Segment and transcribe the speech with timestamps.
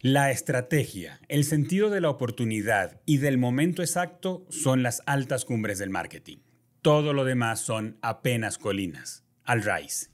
[0.00, 5.80] La estrategia, el sentido de la oportunidad y del momento exacto son las altas cumbres
[5.80, 6.36] del marketing.
[6.82, 9.24] Todo lo demás son apenas colinas.
[9.42, 10.10] Al rise.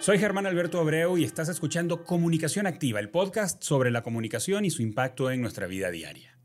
[0.00, 4.70] Soy Germán Alberto Abreu y estás escuchando Comunicación Activa, el podcast sobre la comunicación y
[4.70, 6.39] su impacto en nuestra vida diaria.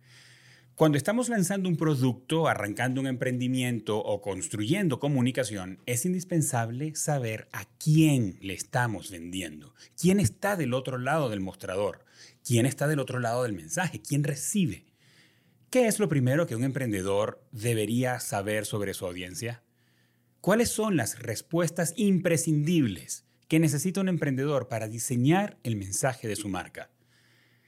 [0.75, 7.63] Cuando estamos lanzando un producto, arrancando un emprendimiento o construyendo comunicación, es indispensable saber a
[7.77, 12.03] quién le estamos vendiendo, quién está del otro lado del mostrador,
[12.43, 14.85] quién está del otro lado del mensaje, quién recibe.
[15.69, 19.63] ¿Qué es lo primero que un emprendedor debería saber sobre su audiencia?
[20.41, 26.49] ¿Cuáles son las respuestas imprescindibles que necesita un emprendedor para diseñar el mensaje de su
[26.49, 26.89] marca?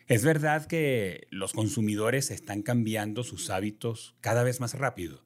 [0.07, 5.21] Es verdad que los consumidores están cambiando sus hábitos cada vez más rápido.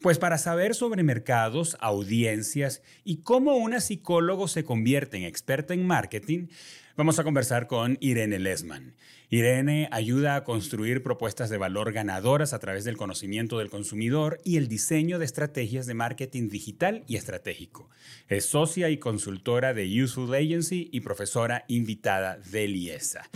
[0.00, 5.86] Pues para saber sobre mercados, audiencias y cómo una psicólogo se convierte en experta en
[5.86, 6.48] marketing,
[6.96, 8.96] vamos a conversar con Irene Lesman.
[9.30, 14.56] Irene ayuda a construir propuestas de valor ganadoras a través del conocimiento del consumidor y
[14.56, 17.88] el diseño de estrategias de marketing digital y estratégico.
[18.28, 23.30] Es socia y consultora de Useful Agency y profesora invitada de LIESA.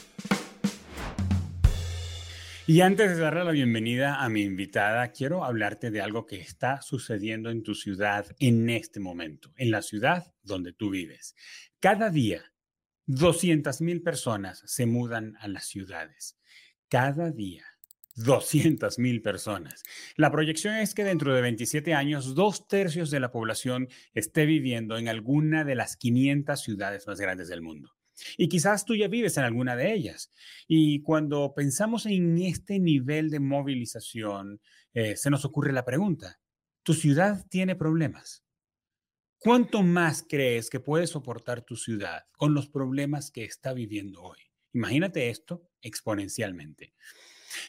[2.68, 6.82] Y antes de darle la bienvenida a mi invitada, quiero hablarte de algo que está
[6.82, 11.36] sucediendo en tu ciudad en este momento, en la ciudad donde tú vives.
[11.78, 12.42] Cada día,
[13.06, 16.40] 200 mil personas se mudan a las ciudades.
[16.88, 17.64] Cada día.
[18.16, 19.84] 200 mil personas.
[20.16, 24.96] La proyección es que dentro de 27 años, dos tercios de la población esté viviendo
[24.96, 27.95] en alguna de las 500 ciudades más grandes del mundo.
[28.36, 30.32] Y quizás tú ya vives en alguna de ellas.
[30.66, 34.60] Y cuando pensamos en este nivel de movilización,
[34.94, 36.40] eh, se nos ocurre la pregunta,
[36.82, 38.44] ¿tu ciudad tiene problemas?
[39.38, 44.38] ¿Cuánto más crees que puede soportar tu ciudad con los problemas que está viviendo hoy?
[44.72, 46.94] Imagínate esto exponencialmente.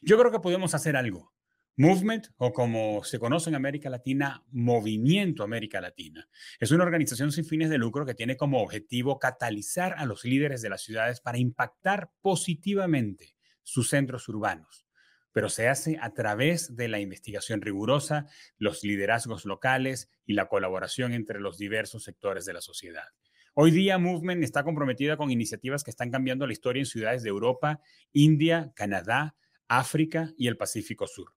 [0.02, 1.34] Yo creo que podemos hacer algo.
[1.80, 6.28] Movement, o como se conoce en América Latina, Movimiento América Latina,
[6.60, 10.64] es una organización sin fines de lucro que tiene como objetivo catalizar a los líderes
[10.64, 14.88] de las ciudades para impactar positivamente sus centros urbanos,
[15.32, 18.26] pero se hace a través de la investigación rigurosa,
[18.58, 23.06] los liderazgos locales y la colaboración entre los diversos sectores de la sociedad.
[23.54, 27.30] Hoy día Movement está comprometida con iniciativas que están cambiando la historia en ciudades de
[27.30, 27.82] Europa,
[28.14, 29.36] India, Canadá,
[29.68, 31.37] África y el Pacífico Sur.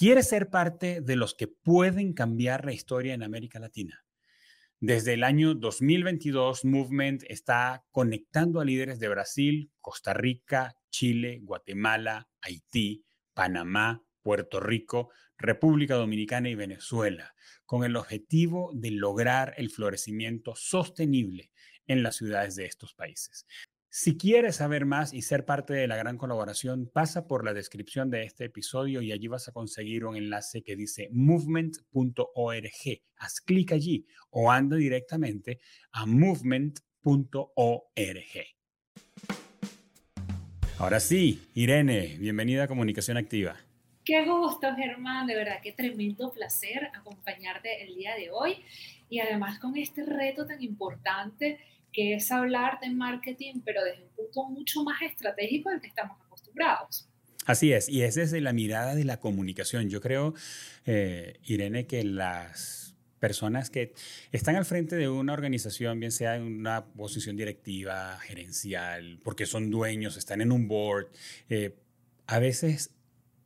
[0.00, 4.02] ¿Quiere ser parte de los que pueden cambiar la historia en América Latina?
[4.78, 12.30] Desde el año 2022, Movement está conectando a líderes de Brasil, Costa Rica, Chile, Guatemala,
[12.40, 17.34] Haití, Panamá, Puerto Rico, República Dominicana y Venezuela,
[17.66, 21.52] con el objetivo de lograr el florecimiento sostenible
[21.86, 23.46] en las ciudades de estos países.
[23.92, 28.08] Si quieres saber más y ser parte de la gran colaboración, pasa por la descripción
[28.08, 32.22] de este episodio y allí vas a conseguir un enlace que dice movement.org.
[33.16, 35.58] Haz clic allí o anda directamente
[35.90, 36.70] a movement.org.
[40.78, 43.56] Ahora sí, Irene, bienvenida a Comunicación Activa.
[44.04, 48.64] Qué gusto, Germán, de verdad, qué tremendo placer acompañarte el día de hoy
[49.08, 51.58] y además con este reto tan importante
[51.92, 56.18] que es hablar de marketing, pero desde un punto mucho más estratégico del que estamos
[56.26, 57.08] acostumbrados.
[57.46, 59.88] Así es, y es desde la mirada de la comunicación.
[59.88, 60.34] Yo creo,
[60.86, 63.92] eh, Irene, que las personas que
[64.32, 69.70] están al frente de una organización, bien sea en una posición directiva, gerencial, porque son
[69.70, 71.08] dueños, están en un board,
[71.48, 71.76] eh,
[72.26, 72.94] a veces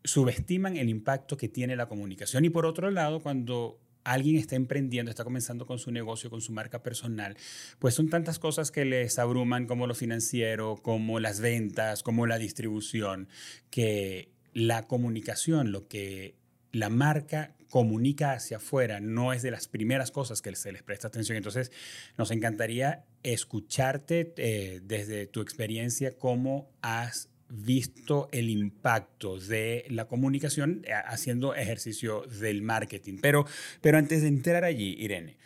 [0.05, 2.45] subestiman el impacto que tiene la comunicación.
[2.45, 6.53] Y por otro lado, cuando alguien está emprendiendo, está comenzando con su negocio, con su
[6.53, 7.37] marca personal,
[7.79, 12.39] pues son tantas cosas que les abruman como lo financiero, como las ventas, como la
[12.39, 13.29] distribución,
[13.71, 16.37] que la comunicación, lo que
[16.73, 21.09] la marca comunica hacia afuera no es de las primeras cosas que se les presta
[21.09, 21.37] atención.
[21.37, 21.73] Entonces,
[22.17, 30.83] nos encantaría escucharte eh, desde tu experiencia cómo has visto el impacto de la comunicación
[30.85, 33.19] eh, haciendo ejercicio del marketing.
[33.21, 33.47] Pero,
[33.81, 35.37] pero antes de entrar allí, Irene,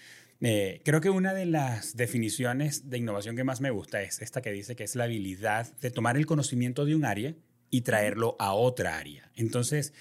[0.41, 4.41] eh, creo que una de las definiciones de innovación que más me gusta es esta
[4.41, 7.35] que dice que es la habilidad de tomar el conocimiento de un área
[7.71, 9.31] y traerlo a otra área.
[9.35, 9.93] Entonces,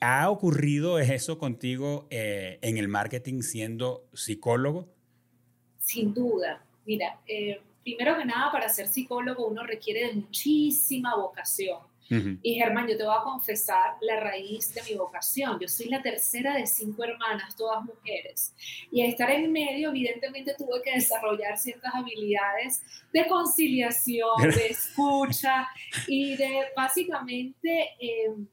[0.00, 4.88] ¿ha ocurrido eso contigo eh, en el marketing siendo psicólogo?
[5.78, 6.64] Sin duda.
[6.86, 7.20] Mira,
[7.94, 11.78] primero que nada, para ser psicólogo uno requiere de muchísima vocación.
[12.42, 15.60] Y Germán, yo te voy a confesar la raíz de mi vocación.
[15.60, 18.52] Yo soy la tercera de cinco hermanas, todas mujeres.
[18.90, 22.82] Y estar en medio, evidentemente tuve que desarrollar ciertas habilidades
[23.12, 25.68] de conciliación, de escucha
[26.08, 28.44] y de básicamente em,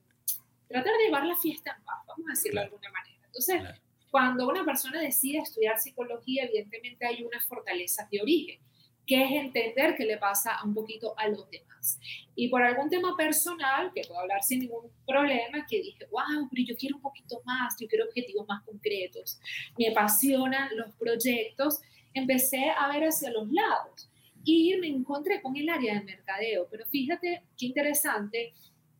[0.67, 3.25] tratar de llevar la fiesta en paz, vamos a decirlo de alguna manera.
[3.25, 3.63] Entonces,
[4.11, 8.59] cuando una persona decide estudiar psicología, evidentemente hay unas fortalezas de origen,
[9.07, 11.97] que es entender qué le pasa un poquito a los demás.
[12.35, 16.63] Y por algún tema personal, que puedo hablar sin ningún problema, que dije, wow, pero
[16.67, 19.39] yo quiero un poquito más, yo quiero objetivos más concretos,
[19.79, 21.79] me apasionan los proyectos,
[22.13, 24.09] empecé a ver hacia los lados
[24.43, 26.67] y me encontré con el área de mercadeo.
[26.69, 28.53] Pero fíjate qué interesante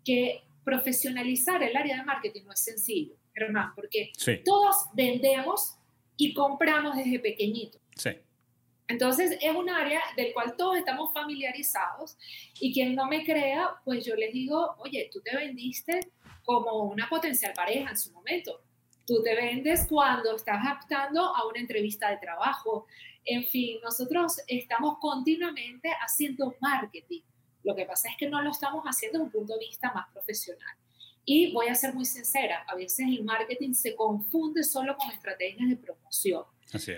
[0.06, 4.12] que profesionalizar el área de marketing no es sencillo, hermano, porque
[4.46, 5.76] todos vendemos
[6.16, 7.80] y compramos desde pequeñito.
[7.96, 8.12] Sí.
[8.88, 12.18] Entonces es un área del cual todos estamos familiarizados
[12.60, 16.00] y quien no me crea, pues yo les digo, oye, tú te vendiste
[16.44, 18.62] como una potencial pareja en su momento.
[19.06, 22.88] Tú te vendes cuando estás aptando a una entrevista de trabajo.
[23.26, 27.22] En fin, nosotros estamos continuamente haciendo marketing.
[27.64, 30.08] Lo que pasa es que no lo estamos haciendo desde un punto de vista más
[30.14, 30.76] profesional.
[31.26, 35.68] Y voy a ser muy sincera, a veces el marketing se confunde solo con estrategias
[35.68, 36.46] de promoción,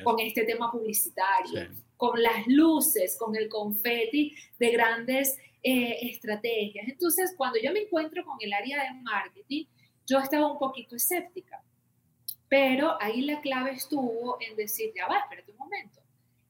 [0.04, 6.88] con este tema publicitario, con las luces, con el confeti de grandes eh, estrategias.
[6.88, 9.66] Entonces, cuando yo me encuentro con el área de marketing,
[10.08, 11.64] yo estaba un poquito escéptica.
[12.48, 16.00] Pero ahí la clave estuvo en decir, ya va, espérate un momento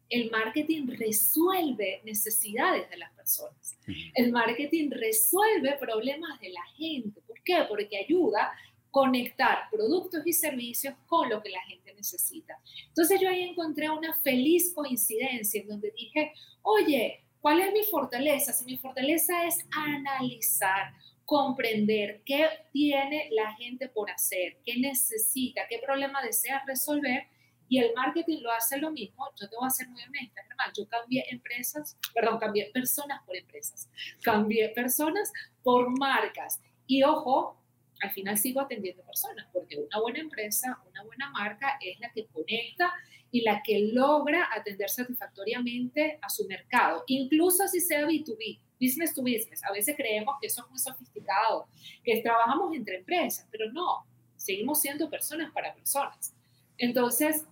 [0.09, 3.77] el marketing resuelve necesidades de las personas.
[4.15, 7.21] El marketing resuelve problemas de la gente.
[7.21, 7.63] ¿Por qué?
[7.67, 8.53] Porque ayuda a
[8.91, 12.59] conectar productos y servicios con lo que la gente necesita.
[12.87, 18.51] Entonces yo ahí encontré una feliz coincidencia en donde dije, oye, ¿cuál es mi fortaleza?
[18.53, 20.93] Si mi fortaleza es analizar,
[21.25, 27.27] comprender qué tiene la gente por hacer, qué necesita, qué problema desea resolver,
[27.69, 29.29] y el marketing lo hace lo mismo.
[29.39, 30.73] Yo te voy a ser muy honesta, hermano.
[30.75, 33.87] Yo cambié empresas, perdón, cambié personas por empresas.
[34.23, 35.31] Cambié personas
[35.61, 36.59] por marcas.
[36.87, 37.58] Y ojo,
[38.01, 42.27] al final sigo atendiendo personas, porque una buena empresa, una buena marca es la que
[42.27, 42.93] conecta
[43.31, 49.21] y la que logra atender satisfactoriamente a su mercado, incluso si sea B2B, business to
[49.21, 49.63] business.
[49.63, 51.67] A veces creemos que eso es muy sofisticado,
[52.03, 54.05] que trabajamos entre empresas, pero no,
[54.35, 56.33] seguimos siendo personas para personas.
[56.77, 57.45] Entonces,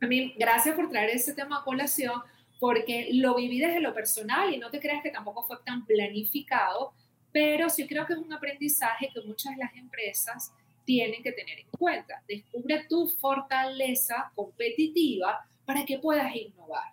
[0.00, 2.22] a mí, gracias por traer ese tema a colación,
[2.60, 6.92] porque lo viví desde lo personal y no te creas que tampoco fue tan planificado,
[7.38, 10.52] pero sí creo que es un aprendizaje que muchas de las empresas
[10.84, 12.20] tienen que tener en cuenta.
[12.26, 16.92] Descubre tu fortaleza competitiva para que puedas innovar.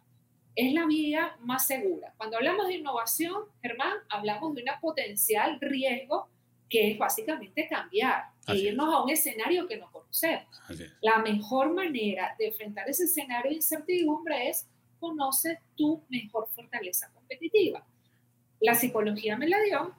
[0.55, 2.13] Es la vía más segura.
[2.17, 6.29] Cuando hablamos de innovación, Germán, hablamos de una potencial riesgo
[6.69, 10.61] que es básicamente cambiar e irnos a un escenario que no conocemos.
[11.01, 14.67] La mejor manera de enfrentar ese escenario de incertidumbre es
[14.99, 17.83] conoce tu mejor fortaleza competitiva.
[18.59, 19.95] La psicología me la dio,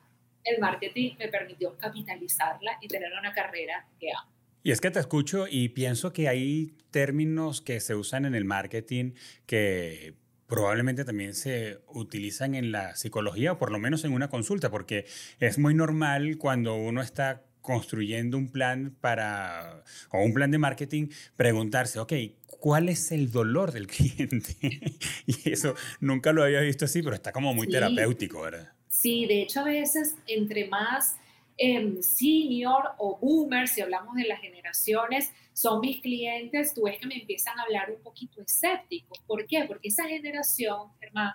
[0.47, 4.31] el marketing me permitió capitalizarla y tener una carrera que amo.
[4.63, 8.45] Y es que te escucho y pienso que hay términos que se usan en el
[8.45, 9.13] marketing
[9.47, 10.15] que
[10.47, 15.07] probablemente también se utilizan en la psicología o por lo menos en una consulta, porque
[15.39, 21.09] es muy normal cuando uno está construyendo un plan para o un plan de marketing
[21.37, 22.13] preguntarse, ok,
[22.47, 24.57] ¿cuál es el dolor del cliente?
[25.27, 28.73] y eso nunca lo había visto así, pero está como muy terapéutico, ¿verdad?
[28.97, 31.19] Sí, de hecho a veces entre más
[31.59, 37.07] eh, senior o boomer, si hablamos de las generaciones, son mis clientes, tú ves que
[37.07, 39.15] me empiezan a hablar un poquito escéptico.
[39.27, 39.65] ¿Por qué?
[39.69, 41.35] Porque esa generación, hermano,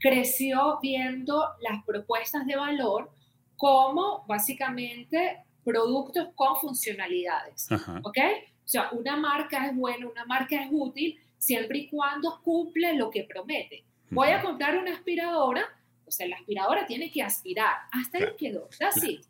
[0.00, 3.10] creció viendo las propuestas de valor
[3.58, 7.68] como básicamente productos con funcionalidades.
[8.02, 8.18] ¿Ok?
[8.64, 13.10] O sea, una marca es buena, una marca es útil siempre y cuando cumple lo
[13.10, 13.84] que promete.
[14.10, 15.68] Voy a comprar una aspiradora,
[16.06, 17.74] o sea, la aspiradora tiene que aspirar.
[17.92, 18.68] Hasta ahí quedó.
[18.80, 19.20] Así.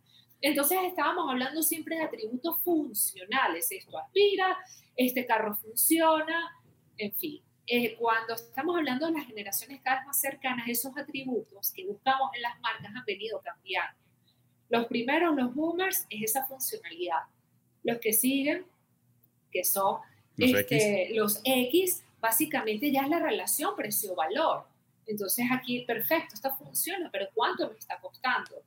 [0.40, 3.70] Entonces estábamos hablando siempre de atributos funcionales.
[3.70, 4.58] Esto aspira,
[4.96, 6.52] este carro funciona,
[6.98, 7.42] en fin.
[7.66, 12.30] Eh, cuando estamos hablando de las generaciones cada vez más cercanas, esos atributos que buscamos
[12.34, 13.98] en las marcas han venido cambiando.
[14.68, 17.22] Los primeros, los boomers, es esa funcionalidad.
[17.82, 18.66] Los que siguen,
[19.50, 20.00] que son
[20.36, 21.16] los, este, X.
[21.16, 24.66] los X, básicamente ya es la relación precio-valor.
[25.06, 28.62] Entonces aquí, perfecto, esto funciona, pero ¿cuánto me está costando?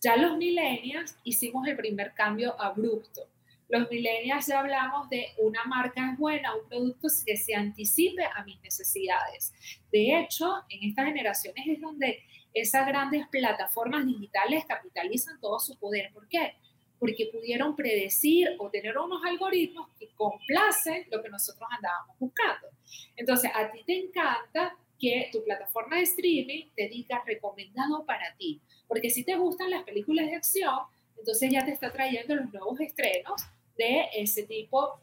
[0.00, 3.28] Ya los millennials hicimos el primer cambio abrupto.
[3.68, 8.44] Los millennials ya hablamos de una marca es buena, un producto que se anticipe a
[8.44, 9.52] mis necesidades.
[9.90, 12.22] De hecho, en estas generaciones es donde
[12.52, 16.12] esas grandes plataformas digitales capitalizan todo su poder.
[16.12, 16.54] ¿Por qué?
[16.98, 22.68] Porque pudieron predecir o tener unos algoritmos que complacen lo que nosotros andábamos buscando.
[23.16, 28.60] Entonces, a ti te encanta que tu plataforma de streaming te diga recomendado para ti.
[28.86, 30.78] Porque si te gustan las películas de acción,
[31.18, 33.42] entonces ya te está trayendo los nuevos estrenos
[33.76, 35.00] de ese tipo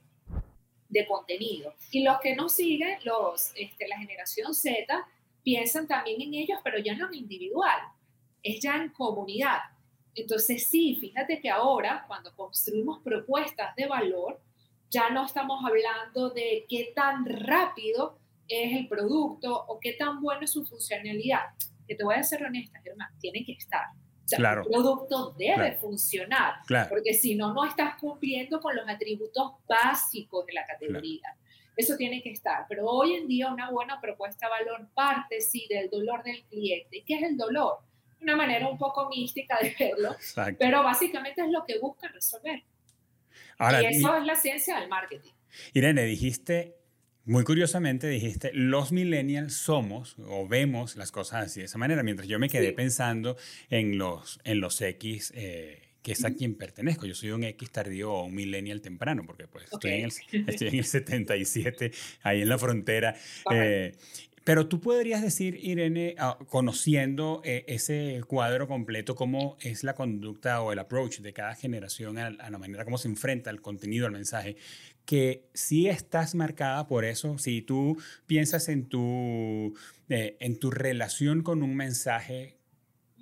[0.88, 1.74] de contenido.
[1.91, 5.06] Y los que no siguen, los, este, la generación Z,
[5.44, 7.79] piensan también en ellos, pero ya no en individual,
[8.41, 9.60] es ya en comunidad.
[10.15, 14.39] Entonces sí, fíjate que ahora cuando construimos propuestas de valor,
[14.89, 18.18] ya no estamos hablando de qué tan rápido
[18.50, 21.46] es el producto o qué tan bueno es su funcionalidad.
[21.88, 23.86] Que te voy a ser honesta, Germán, tiene que estar
[24.38, 24.62] claro.
[24.62, 26.56] el producto debe funcionar,
[26.89, 31.36] porque si no, no estás cumpliendo con los atributos básicos de la categoría.
[31.75, 32.65] Eso tiene que estar.
[32.68, 37.03] Pero hoy en día una buena propuesta de valor parte, sí, del dolor del cliente.
[37.06, 37.77] ¿Qué es el dolor?
[38.22, 40.13] Una manera un poco mística de verlo,
[40.58, 42.63] pero básicamente es lo que busca resolver.
[43.82, 45.32] y eso es la ciencia del marketing.
[45.74, 46.78] Irene, dijiste
[47.29, 52.27] muy curiosamente dijiste, los millennials somos o vemos las cosas así de esa manera, mientras
[52.27, 53.38] yo me quedé pensando
[53.69, 57.05] en los, en los X, eh, que es a quien pertenezco.
[57.05, 60.12] Yo soy un X tardío o un millennial temprano, porque pues estoy, en el,
[60.48, 61.91] estoy en el 77,
[62.24, 63.15] ahí en la frontera.
[63.51, 63.93] Eh,
[64.43, 70.62] pero tú podrías decir, Irene, ah, conociendo eh, ese cuadro completo, cómo es la conducta
[70.63, 74.07] o el approach de cada generación a, a la manera como se enfrenta al contenido,
[74.07, 74.57] al mensaje,
[75.10, 77.98] que si estás marcada por eso, si tú
[78.28, 79.74] piensas en tu,
[80.08, 82.60] eh, en tu relación con un mensaje,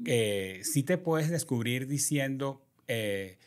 [0.03, 3.37] eh, si te puedes descubrir diciendo eh,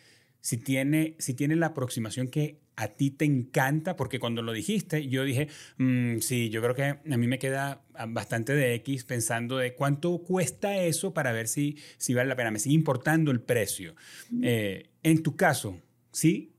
[0.40, 5.06] si, tiene, si tiene la aproximación que a ti te encanta, porque cuando lo dijiste,
[5.06, 9.58] yo dije, mm, sí, yo creo que a mí me queda bastante de X pensando
[9.58, 13.42] de cuánto cuesta eso para ver si, si vale la pena, me sigue importando el
[13.42, 13.96] precio.
[14.32, 15.78] en tu caso,
[16.10, 16.54] ¿sí?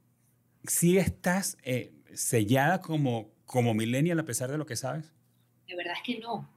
[0.66, 5.14] ¿Sí estás eh, sellada como, como millennial a pesar de lo que sabes?
[5.68, 6.50] De verdad es que no.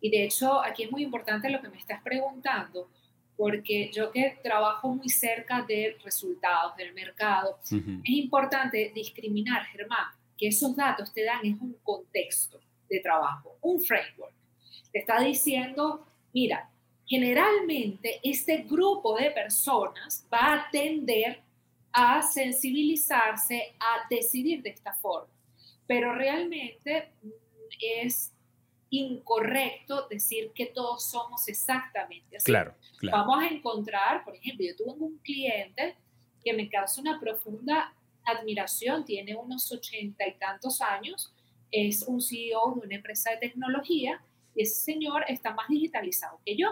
[0.00, 2.88] Y de hecho, aquí es muy importante lo que me estás preguntando,
[3.36, 10.48] porque yo que trabajo muy cerca de resultados del mercado, es importante discriminar, Germán, que
[10.48, 14.34] esos datos te dan es un contexto de trabajo, un framework.
[14.92, 16.70] Te está diciendo, mira,
[17.06, 21.40] generalmente este grupo de personas va a atender
[22.00, 25.32] a sensibilizarse, a decidir de esta forma.
[25.84, 27.28] Pero realmente mm,
[27.80, 28.32] es
[28.90, 32.44] incorrecto decir que todos somos exactamente así.
[32.44, 35.96] Claro, Vamos a encontrar, por ejemplo, yo tuve un cliente
[36.44, 37.92] que me causa una profunda
[38.24, 41.34] admiración, tiene unos ochenta y tantos años,
[41.72, 44.22] es un CEO de una empresa de tecnología
[44.54, 46.68] y ese señor está más digitalizado que yo.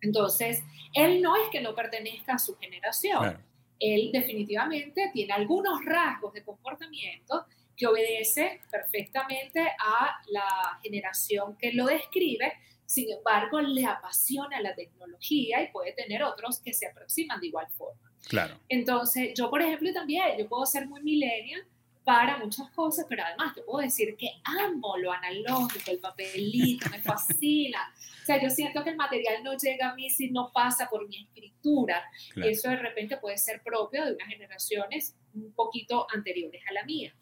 [0.00, 0.62] Entonces,
[0.94, 3.42] él no es que no pertenezca a su generación
[3.82, 7.46] él definitivamente tiene algunos rasgos de comportamiento
[7.76, 12.52] que obedece perfectamente a la generación que lo describe,
[12.86, 17.66] sin embargo, le apasiona la tecnología y puede tener otros que se aproximan de igual
[17.70, 18.12] forma.
[18.28, 18.58] Claro.
[18.68, 21.64] Entonces, yo, por ejemplo, también, yo puedo ser muy millennial,
[22.04, 27.00] para muchas cosas, pero además te puedo decir que amo lo analógico, el papelito, me
[27.00, 27.78] fascina.
[28.22, 31.08] O sea, yo siento que el material no llega a mí si no pasa por
[31.08, 32.02] mi escritura.
[32.36, 36.84] Y eso de repente puede ser propio de unas generaciones un poquito anteriores a la
[36.84, 37.14] mía.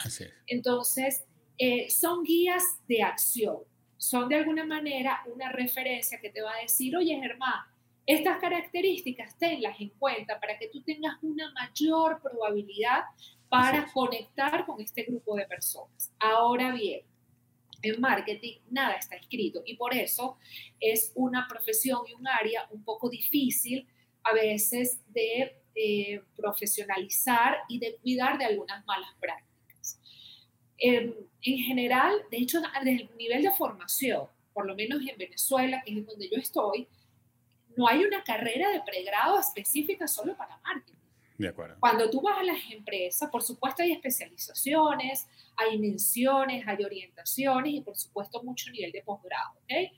[0.47, 1.25] Entonces,
[1.59, 3.59] eh, son guías de acción.
[3.99, 7.67] Son de alguna manera una referencia que te va a decir, oye, Germán,
[8.07, 13.03] estas características tenlas en cuenta para que tú tengas una mayor probabilidad
[13.51, 16.13] para conectar con este grupo de personas.
[16.21, 17.03] Ahora bien,
[17.83, 20.39] en marketing nada está escrito y por eso
[20.79, 23.87] es una profesión y un área un poco difícil
[24.23, 29.99] a veces de eh, profesionalizar y de cuidar de algunas malas prácticas.
[30.79, 35.99] en general, de hecho, desde el nivel de formación, por lo menos en Venezuela, que
[35.99, 36.89] es donde yo estoy,
[37.77, 41.00] no hay una carrera de pregrado específica solo para marketing.
[41.81, 47.81] Cuando tú vas a las empresas, por supuesto hay especializaciones, hay menciones, hay orientaciones y
[47.81, 49.93] por supuesto mucho nivel de posgrado, ¿ok?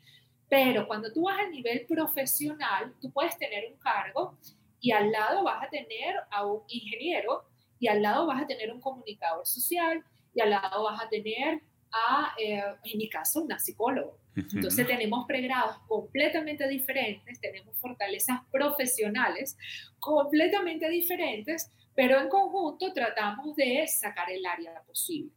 [0.49, 4.39] Pero cuando tú vas al nivel profesional, tú puedes tener un cargo
[4.81, 7.45] y al lado vas a tener a un ingeniero
[7.79, 11.63] y al lado vas a tener un comunicador social y al lado vas a tener
[11.93, 14.13] a, eh, en mi caso, una psicóloga.
[14.35, 19.57] Entonces tenemos pregrados completamente diferentes, tenemos fortalezas profesionales
[19.99, 25.33] completamente diferentes, pero en conjunto tratamos de sacar el área posible.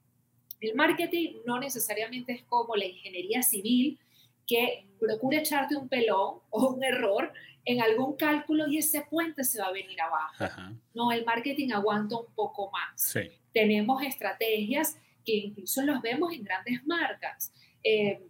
[0.62, 4.00] El marketing no necesariamente es como la ingeniería civil
[4.48, 7.34] que procura echarte un pelón o un error
[7.66, 10.46] en algún cálculo y ese puente se va a venir abajo.
[10.94, 13.18] No, el marketing aguanta un poco más.
[13.52, 17.52] Tenemos estrategias que incluso los vemos en grandes marcas.
[17.84, 18.22] Eh,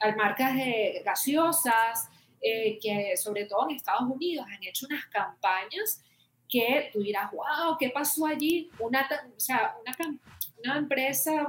[0.00, 2.08] hay marcas de gaseosas
[2.40, 6.02] eh, que sobre todo en Estados Unidos han hecho unas campañas
[6.48, 8.70] que tú dirás, wow, ¿qué pasó allí?
[8.78, 9.76] Una, o sea,
[10.64, 11.48] una, empresa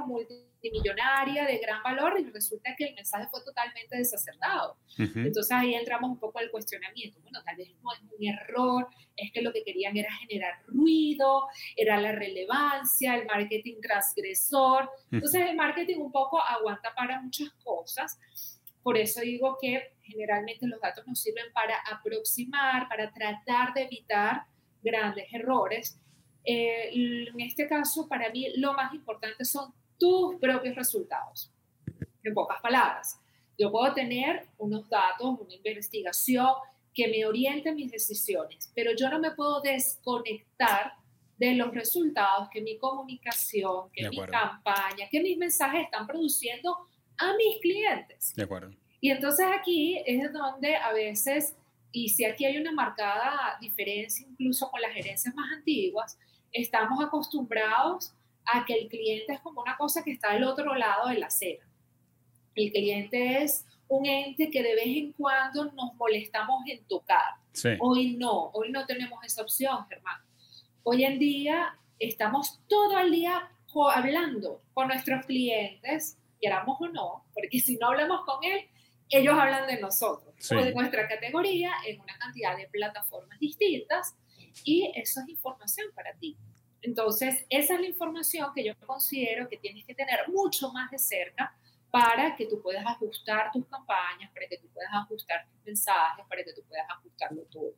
[0.60, 4.76] multimillonaria de gran valor y resulta que el mensaje fue totalmente desacertado.
[4.98, 7.20] Entonces ahí entramos un poco al cuestionamiento.
[7.22, 11.46] Bueno, tal vez no es un error, es que lo que querían era generar ruido,
[11.76, 14.90] era la relevancia, el marketing transgresor.
[15.10, 18.18] Entonces el marketing un poco aguanta para muchas cosas.
[18.82, 24.44] Por eso digo que generalmente los datos nos sirven para aproximar, para tratar de evitar
[24.82, 25.98] grandes errores.
[26.44, 31.52] Eh, en este caso, para mí, lo más importante son tus propios resultados.
[32.24, 33.20] En pocas palabras,
[33.56, 36.48] yo puedo tener unos datos, una investigación
[36.92, 40.94] que me oriente mis decisiones, pero yo no me puedo desconectar
[41.38, 46.76] de los resultados que mi comunicación, que mi campaña, que mis mensajes están produciendo
[47.16, 48.34] a mis clientes.
[48.34, 48.74] De acuerdo.
[49.00, 51.56] Y entonces aquí es donde a veces,
[51.92, 56.18] y si aquí hay una marcada diferencia incluso con las gerencias más antiguas,
[56.52, 58.12] estamos acostumbrados
[58.52, 61.26] a que el cliente es como una cosa que está del otro lado de la
[61.26, 61.66] acera.
[62.54, 67.34] El cliente es un ente que de vez en cuando nos molestamos en tocar.
[67.80, 70.20] Hoy no, hoy no tenemos esa opción, Germán.
[70.82, 73.50] Hoy en día estamos todo el día
[73.94, 78.68] hablando con nuestros clientes, queramos o no, porque si no hablamos con él,
[79.08, 84.16] ellos hablan de nosotros o de nuestra categoría en una cantidad de plataformas distintas
[84.64, 86.36] y eso es información para ti.
[86.82, 90.98] Entonces, esa es la información que yo considero que tienes que tener mucho más de
[90.98, 91.54] cerca
[91.90, 96.44] para que tú puedas ajustar tus campañas, para que tú puedas ajustar tus mensajes, para
[96.44, 97.74] que tú puedas ajustarlo todo.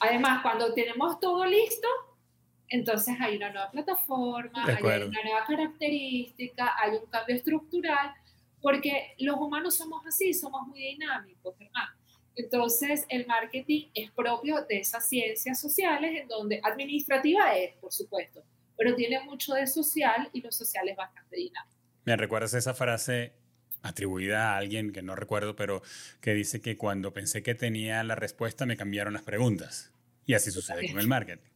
[0.00, 1.88] Además, cuando tenemos todo listo,
[2.68, 8.12] entonces hay una nueva plataforma, hay una nueva característica, hay un cambio estructural,
[8.60, 11.88] porque los humanos somos así, somos muy dinámicos, ¿verdad?
[12.36, 18.44] Entonces, el marketing es propio de esas ciencias sociales, en donde administrativa es, por supuesto,
[18.76, 21.76] pero tiene mucho de social y lo social es bastante dinámico.
[22.04, 23.32] ¿Me recuerdas esa frase
[23.82, 25.82] atribuida a alguien que no recuerdo, pero
[26.20, 29.92] que dice que cuando pensé que tenía la respuesta me cambiaron las preguntas?
[30.26, 31.50] Y así sucede con el marketing.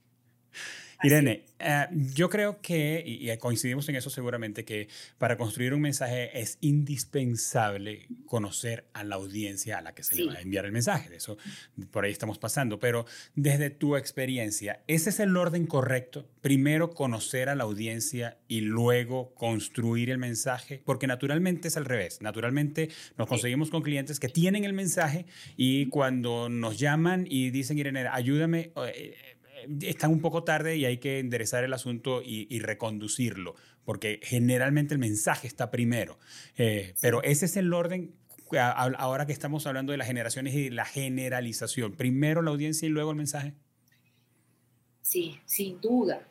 [1.02, 6.38] Irene, eh, yo creo que, y, coincidimos en eso seguramente, que para construir un mensaje
[6.38, 10.72] es indispensable conocer a la audiencia a la que se le va a enviar el
[10.72, 11.08] mensaje.
[11.10, 11.38] De eso
[11.90, 12.78] por ahí estamos pasando.
[12.78, 16.28] Pero desde tu experiencia, ¿ese es el orden correcto?
[16.40, 22.20] Primero conocer a la audiencia y luego construir el mensaje, porque naturalmente es al revés.
[22.20, 27.78] Naturalmente nos conseguimos con clientes que tienen el mensaje y cuando nos llaman y dicen,
[27.78, 28.72] Irene, ayúdame.
[28.94, 29.14] Eh,
[29.82, 35.00] están un poco tarde y hay que enderezar el asunto y, reconducirlo, porque generalmente el
[35.00, 36.18] mensaje está primero.
[36.56, 38.14] Eh, pero ese es el orden
[38.58, 41.94] ahora que estamos hablando de las generaciones y la generalización.
[41.94, 43.54] Primero la audiencia y luego el mensaje.
[45.02, 46.26] Sí, sin duda.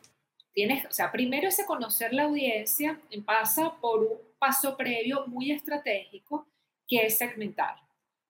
[0.52, 6.46] Tienes, o sea, primero ese conocer la audiencia pasa por un paso previo muy estratégico
[6.88, 7.76] que es segmentar.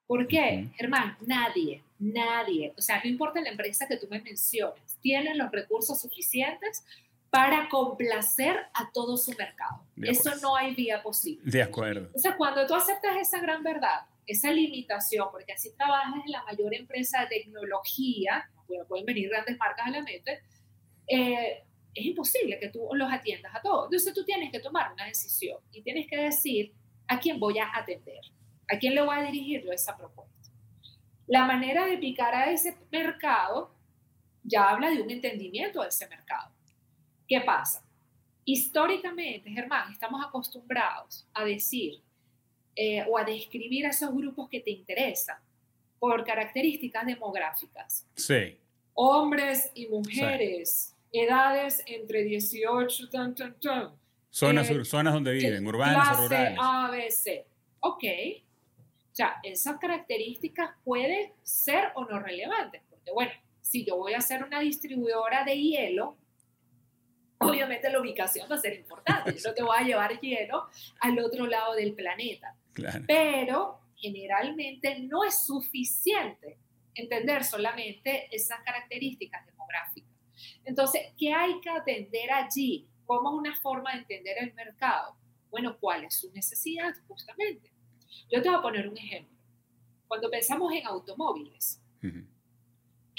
[0.06, 1.16] ¿Por qué, Germán?
[1.24, 6.00] Nadie, nadie, o sea, no importa la empresa que tú me menciones, tiene los recursos
[6.00, 6.84] suficientes
[7.30, 9.84] para complacer a todo su mercado.
[10.02, 11.48] Eso no hay vía posible.
[11.48, 12.06] De acuerdo.
[12.06, 16.74] Entonces, cuando tú aceptas esa gran verdad, esa limitación, porque así trabajas en la mayor
[16.74, 20.40] empresa de tecnología, bueno, pueden venir grandes marcas a la mente,
[21.06, 23.86] eh, es imposible que tú los atiendas a todos.
[23.86, 26.72] Entonces tú tienes que tomar una decisión y tienes que decir
[27.08, 28.20] a quién voy a atender.
[28.72, 30.50] ¿A quién le voy a dirigir esa propuesta?
[31.26, 33.74] La manera de picar a ese mercado
[34.42, 36.50] ya habla de un entendimiento de ese mercado.
[37.26, 37.85] ¿Qué pasa?
[38.44, 42.03] Históricamente, Germán, estamos acostumbrados a decir
[42.74, 45.38] eh, o a describir a esos grupos que te interesan
[45.98, 48.07] por características demográficas.
[48.16, 48.59] Sí.
[48.94, 53.92] Hombres y mujeres, edades entre 18, tan, tan, tan.
[54.31, 56.59] Zonas, eh, zonas donde viven, urbanas o rurales.
[56.61, 57.46] A, B, C.
[57.81, 58.05] Ok,
[59.12, 64.18] o sea, esas características pueden ser o no relevantes, porque bueno, si yo voy a
[64.18, 66.16] hacer una distribuidora de hielo,
[67.38, 69.35] obviamente la ubicación va a ser importante.
[69.37, 70.68] Yo no te voy a llevar hielo
[71.01, 72.57] al otro lado del planeta.
[73.07, 76.59] Pero generalmente no es suficiente
[76.94, 80.11] entender solamente esas características demográficas.
[80.64, 82.88] Entonces, ¿qué hay que atender allí?
[83.05, 85.16] ¿Cómo es una forma de entender el mercado?
[85.51, 87.73] Bueno, ¿cuál es su necesidad justamente?
[88.31, 89.37] Yo te voy a poner un ejemplo.
[90.07, 91.83] Cuando pensamos en automóviles,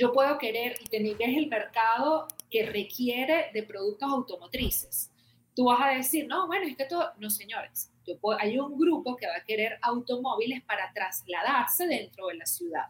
[0.01, 5.11] yo puedo querer y tener el mercado que requiere de productos automotrices.
[5.55, 9.15] Tú vas a decir, no, bueno, es que todo, no señores, yo hay un grupo
[9.15, 12.87] que va a querer automóviles para trasladarse dentro de la ciudad.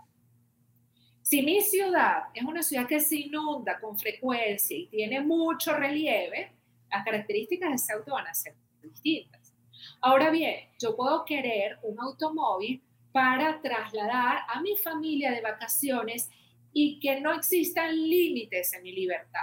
[1.21, 6.54] Si mi ciudad es una ciudad que se inunda con frecuencia y tiene mucho relieve,
[6.89, 9.54] las características de ese auto van a ser distintas.
[10.00, 16.30] Ahora bien, yo puedo querer un automóvil para trasladar a mi familia de vacaciones
[16.74, 19.40] y que no existan límites en mi libertad.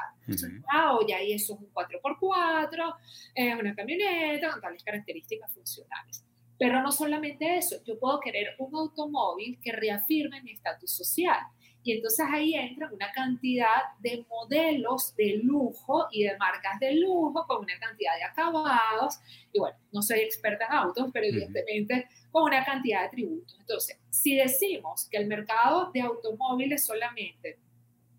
[0.73, 2.95] ah, oye, ahí eso es un 4x4,
[3.35, 6.25] es una camioneta con tales características funcionales.
[6.59, 11.39] Pero no solamente eso, yo puedo querer un automóvil que reafirme mi estatus social.
[11.85, 17.47] Y entonces ahí entra una cantidad de modelos de lujo y de marcas de lujo
[17.47, 19.21] con una cantidad de acabados.
[19.53, 23.57] Y bueno, no soy experta en autos, pero evidentemente con una cantidad de tributos.
[23.61, 27.59] Entonces, si decimos que el mercado de automóviles solamente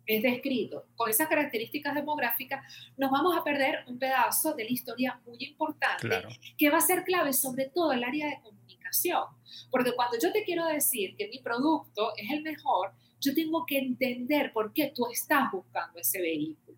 [0.05, 2.63] es descrito con esas características demográficas,
[2.97, 6.09] nos vamos a perder un pedazo de la historia muy importante
[6.57, 9.23] que va a ser clave sobre todo el área de comunicación.
[9.69, 12.91] Porque cuando yo te quiero decir que mi producto es el mejor,
[13.21, 16.77] yo tengo que entender por qué tú estás buscando ese vehículo.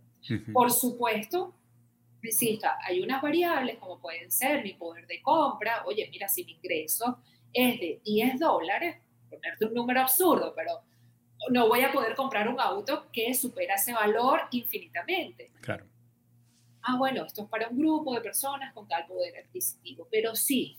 [0.53, 1.55] Por supuesto,
[2.83, 7.19] hay unas variables como pueden ser mi poder de compra, oye, mira, si mi ingreso
[7.53, 8.97] es de 10 dólares,
[9.29, 10.81] ponerte un número absurdo, pero
[11.49, 15.51] no voy a poder comprar un auto que supera ese valor infinitamente.
[15.61, 15.85] Claro.
[16.83, 20.77] Ah, bueno, esto es para un grupo de personas con tal poder adquisitivo, pero sí,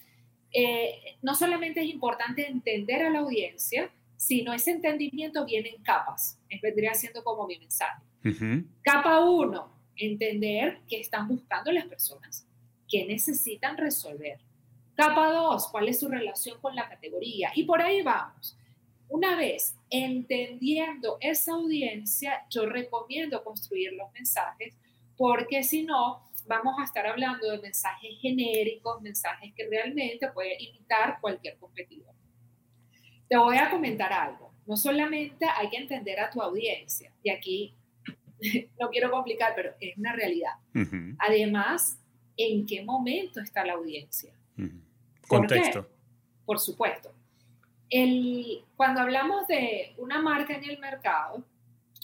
[0.53, 6.39] eh, no solamente es importante entender a la audiencia, sino ese entendimiento viene en capas.
[6.49, 8.03] Es vendría siendo como mi mensaje.
[8.83, 12.47] Capa 1, entender qué están buscando las personas,
[12.89, 14.39] qué necesitan resolver.
[14.95, 17.51] Capa 2, cuál es su relación con la categoría.
[17.55, 18.57] Y por ahí vamos.
[19.09, 24.75] Una vez entendiendo esa audiencia, yo recomiendo construir los mensajes,
[25.17, 31.19] porque si no, vamos a estar hablando de mensajes genéricos, mensajes que realmente pueden imitar
[31.21, 32.15] cualquier competidor.
[33.29, 34.53] Te voy a comentar algo.
[34.67, 37.75] No solamente hay que entender a tu audiencia, y aquí
[38.81, 40.55] no quiero complicar, pero es una realidad.
[41.19, 41.99] Además,
[42.37, 44.33] ¿en qué momento está la audiencia?
[45.29, 45.89] Contexto.
[46.45, 47.13] ¿Por, supuesto.
[47.89, 51.45] El, cuando hablamos de una marca en el mercado,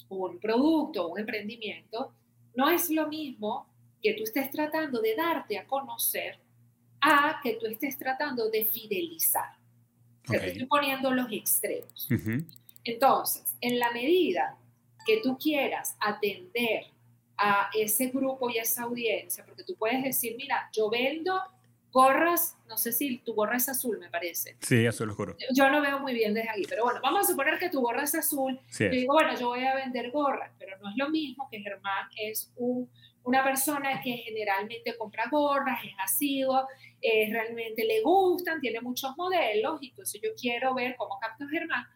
[0.08, 2.12] un producto, un emprendimiento,
[2.54, 3.66] no es lo mismo
[4.02, 6.38] que tú estés tratando de darte a conocer
[7.00, 9.56] a que tú estés tratando de fidelizar.
[10.26, 12.08] Te estoy poniendo los extremos.
[12.84, 14.56] Entonces, en la medida
[15.08, 16.84] que tú quieras atender
[17.38, 21.40] a ese grupo y a esa audiencia, porque tú puedes decir, mira, yo vendo
[21.90, 24.58] gorras, no sé si tu gorra es azul, me parece.
[24.60, 25.34] Sí, azul oscuro.
[25.54, 28.02] Yo no veo muy bien desde aquí, pero bueno, vamos a suponer que tu gorra
[28.02, 28.60] es azul.
[28.68, 28.84] Sí.
[28.84, 32.08] Yo digo, bueno, yo voy a vender gorras, pero no es lo mismo que Germán
[32.20, 32.90] es un,
[33.22, 36.68] una persona que generalmente compra gorras, es asiduo,
[37.00, 41.86] eh, realmente le gustan, tiene muchos modelos, y entonces yo quiero ver cómo capta Germán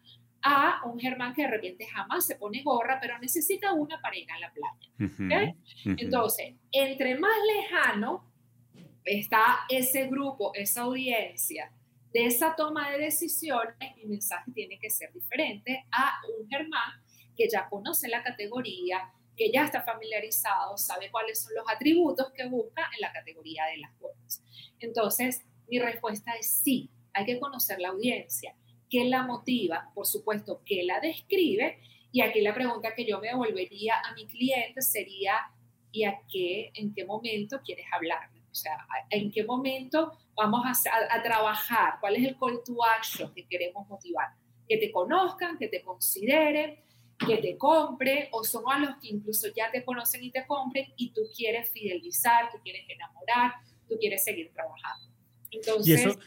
[0.43, 4.29] a un Germán que de repente jamás se pone gorra, pero necesita una para ir
[4.31, 5.57] a la playa.
[5.97, 8.29] Entonces, entre más lejano
[9.05, 11.71] está ese grupo, esa audiencia,
[12.13, 17.01] de esa toma de decisiones, mi mensaje tiene que ser diferente a un Germán
[17.35, 22.45] que ya conoce la categoría, que ya está familiarizado, sabe cuáles son los atributos que
[22.47, 24.43] busca en la categoría de las cosas.
[24.79, 28.55] Entonces, mi respuesta es sí, hay que conocer la audiencia,
[28.93, 31.79] qué la motiva, por supuesto, qué la describe,
[32.11, 35.33] y aquí la pregunta que yo me devolvería a mi cliente sería,
[35.91, 38.41] ¿y a qué, en qué momento quieres hablarme?
[38.51, 38.77] O sea,
[39.09, 41.95] ¿en qué momento vamos a, a trabajar?
[41.99, 44.27] ¿Cuál es el call to action que queremos motivar?
[44.69, 46.77] Que te conozcan, que te consideren,
[47.25, 50.93] que te compre o son a los que incluso ya te conocen y te compren
[50.97, 53.53] y tú quieres fidelizar, tú quieres enamorar,
[53.89, 55.07] tú quieres seguir trabajando.
[55.49, 56.19] Entonces, y eso,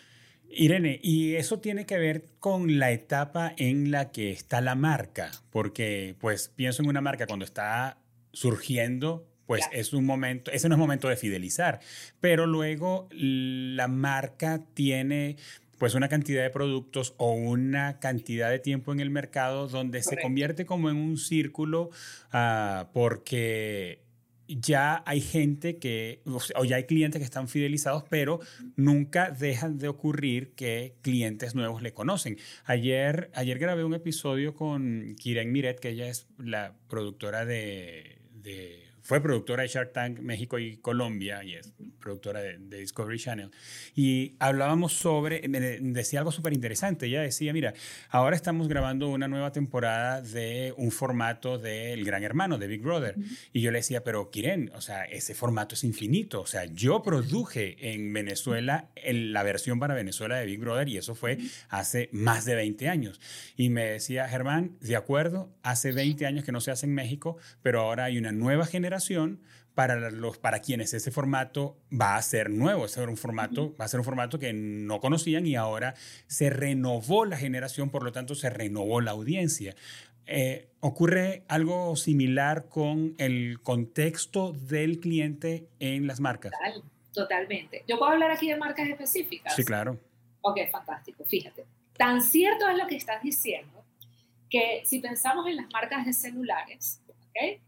[0.50, 5.30] Irene, y eso tiene que ver con la etapa en la que está la marca,
[5.50, 7.98] porque pues pienso en una marca cuando está
[8.32, 11.80] surgiendo, pues es un momento, ese no es momento de fidelizar,
[12.20, 15.36] pero luego la marca tiene
[15.78, 20.18] pues una cantidad de productos o una cantidad de tiempo en el mercado donde se
[20.20, 21.90] convierte como en un círculo
[22.32, 24.05] uh, porque
[24.48, 26.22] ya hay gente que,
[26.54, 28.40] o ya hay clientes que están fidelizados, pero
[28.76, 32.38] nunca dejan de ocurrir que clientes nuevos le conocen.
[32.64, 38.85] Ayer, ayer grabé un episodio con Kiren Miret, que ella es la productora de, de
[39.06, 43.50] fue productora de Shark Tank México y Colombia y es productora de, Discovery Channel.
[43.94, 47.06] Y hablábamos sobre, me decía algo súper interesante.
[47.06, 47.72] Ella decía, mira,
[48.10, 53.14] ahora estamos grabando una nueva temporada de un formato del Gran Hermano, de Big Brother.
[53.52, 56.40] Y yo le decía, pero Kiren, o sea, ese formato es infinito.
[56.40, 61.14] O sea, yo produje en Venezuela la versión para Venezuela de Big Brother y eso
[61.14, 61.38] fue
[61.68, 63.20] hace más de 20 años.
[63.56, 67.36] Y me decía, Germán, de acuerdo, hace 20 años que no se hace en México,
[67.62, 68.95] pero ahora hay una nueva generación
[69.74, 73.88] para, los, para quienes ese formato va a ser nuevo, ese un formato, va a
[73.88, 75.94] ser un formato que no conocían y ahora
[76.26, 79.76] se renovó la generación, por lo tanto se renovó la audiencia.
[80.24, 86.52] Eh, ¿Ocurre algo similar con el contexto del cliente en las marcas?
[87.12, 87.82] totalmente.
[87.88, 89.54] Yo puedo hablar aquí de marcas específicas.
[89.56, 89.98] Sí, claro.
[90.42, 91.24] Ok, fantástico.
[91.24, 91.64] Fíjate,
[91.96, 93.84] tan cierto es lo que estás diciendo
[94.50, 97.60] que si pensamos en las marcas de celulares, ¿okay?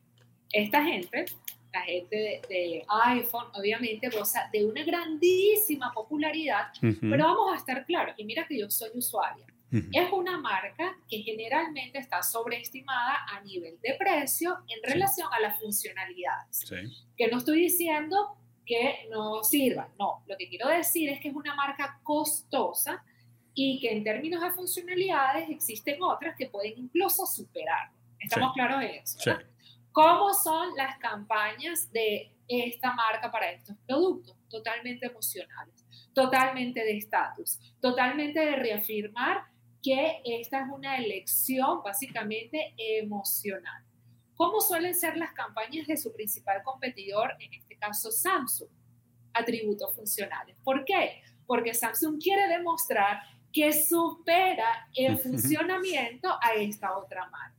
[0.53, 1.27] Esta gente
[1.73, 8.15] la gente de, iPhone, obviamente goza de una grandísima popularidad, pero vamos a estar claros,
[8.17, 13.79] y mira que yo soy usuaria, es una marca que generalmente está sobreestimada a nivel
[13.83, 16.65] de precio en relación a las funcionalidades.
[17.17, 21.35] Que no estoy diciendo que no sirva, no, lo que quiero decir es que es
[21.35, 23.03] una marca costosa
[23.55, 27.97] y que en términos de funcionalidades existen otras que pueden incluso superarlo.
[28.21, 29.19] ¿Estamos claros de eso?
[29.99, 34.37] ¿Cómo son las campañas de esta marca para estos productos?
[34.49, 35.75] Totalmente emocionales,
[36.15, 39.43] totalmente de estatus, totalmente de reafirmar
[39.83, 43.83] que esta es una elección básicamente emocional.
[44.37, 48.71] ¿Cómo suelen ser las campañas de su principal competidor, en este caso Samsung?
[49.33, 50.55] Atributos funcionales.
[50.63, 51.23] ¿Por qué?
[51.45, 53.21] Porque Samsung quiere demostrar
[53.53, 57.55] que supera el funcionamiento a esta otra marca.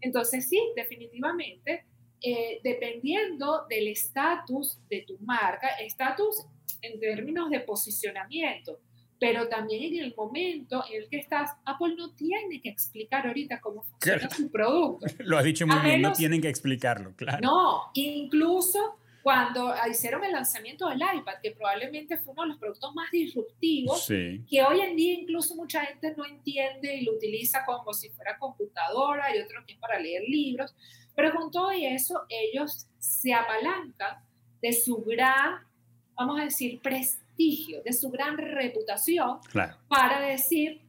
[0.00, 1.84] Entonces, sí, definitivamente,
[2.22, 6.46] eh, dependiendo del estatus de tu marca, estatus
[6.82, 8.80] en términos de posicionamiento,
[9.18, 13.60] pero también en el momento en el que estás, Apple no tiene que explicar ahorita
[13.60, 15.06] cómo funciona su producto.
[15.18, 17.40] Lo has dicho muy bien, no tienen que explicarlo, claro.
[17.42, 22.94] No, incluso cuando hicieron el lanzamiento del iPad, que probablemente fue uno de los productos
[22.94, 27.92] más disruptivos, que hoy en día incluso mucha gente no entiende y lo utiliza como
[27.92, 30.74] si fuera computadora y otro que para leer libros,
[31.14, 34.24] pero con todo eso ellos se apalancan
[34.62, 35.66] de su gran,
[36.14, 39.38] vamos a decir, prestigio, de su gran reputación
[39.88, 40.82] para decir,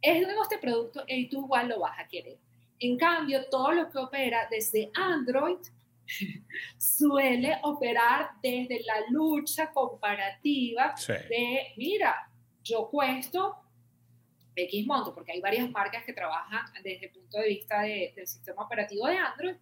[0.00, 2.38] es nuevo este producto y tú igual lo vas a querer.
[2.80, 5.58] En cambio, todo lo que opera desde Android
[6.78, 12.30] suele operar desde la lucha comparativa de, mira,
[12.62, 13.56] yo cuesto
[14.54, 18.62] X monto, porque hay varias marcas que trabajan desde el punto de vista del sistema
[18.62, 19.56] operativo de Android,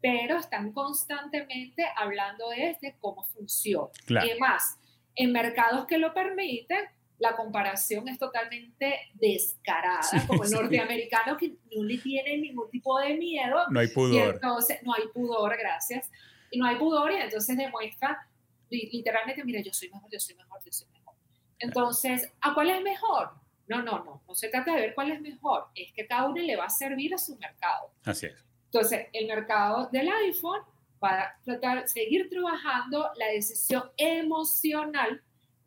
[0.00, 3.90] pero están constantemente hablando de, cómo funciona.
[4.08, 4.78] Y además,
[5.14, 6.86] en mercados que lo permiten,
[7.20, 13.14] la comparación es totalmente descarada, como el norteamericano que no le tiene ningún tipo de
[13.14, 13.58] miedo.
[13.70, 14.34] No hay pudor.
[14.34, 16.10] entonces, no hay pudor, gracias.
[16.50, 18.26] Y no hay pudor y entonces demuestra
[18.70, 21.14] literalmente, mira, yo soy mejor, yo soy mejor, yo soy mejor.
[21.58, 23.30] Entonces, ¿a cuál es mejor?
[23.68, 26.40] No, no, no, no se trata de ver cuál es mejor, es que cada uno
[26.40, 27.92] le va a servir a su mercado.
[28.04, 28.44] Así es.
[28.64, 30.62] Entonces, el mercado del iPhone
[31.02, 35.22] va a tratar de seguir trabajando la decisión emocional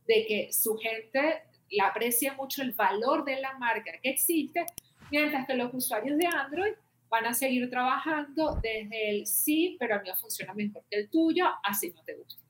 [0.07, 4.65] de que su gente le aprecia mucho el valor de la marca que existe,
[5.11, 6.73] mientras que los usuarios de Android
[7.09, 11.45] van a seguir trabajando desde el sí, pero el mío funciona mejor que el tuyo,
[11.63, 12.41] así no te gusta.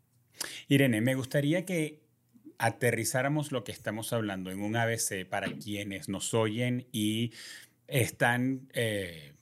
[0.68, 2.02] Irene, me gustaría que
[2.58, 7.32] aterrizáramos lo que estamos hablando en un ABC para quienes nos oyen y
[7.88, 9.33] están eh,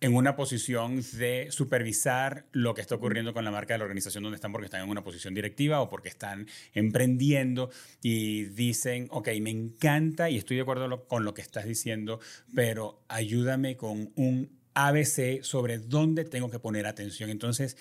[0.00, 4.22] en una posición de supervisar lo que está ocurriendo con la marca de la organización
[4.22, 7.70] donde están porque están en una posición directiva o porque están emprendiendo
[8.02, 12.20] y dicen, ok, me encanta y estoy de acuerdo con lo que estás diciendo,
[12.54, 17.28] pero ayúdame con un ABC sobre dónde tengo que poner atención.
[17.28, 17.76] Entonces,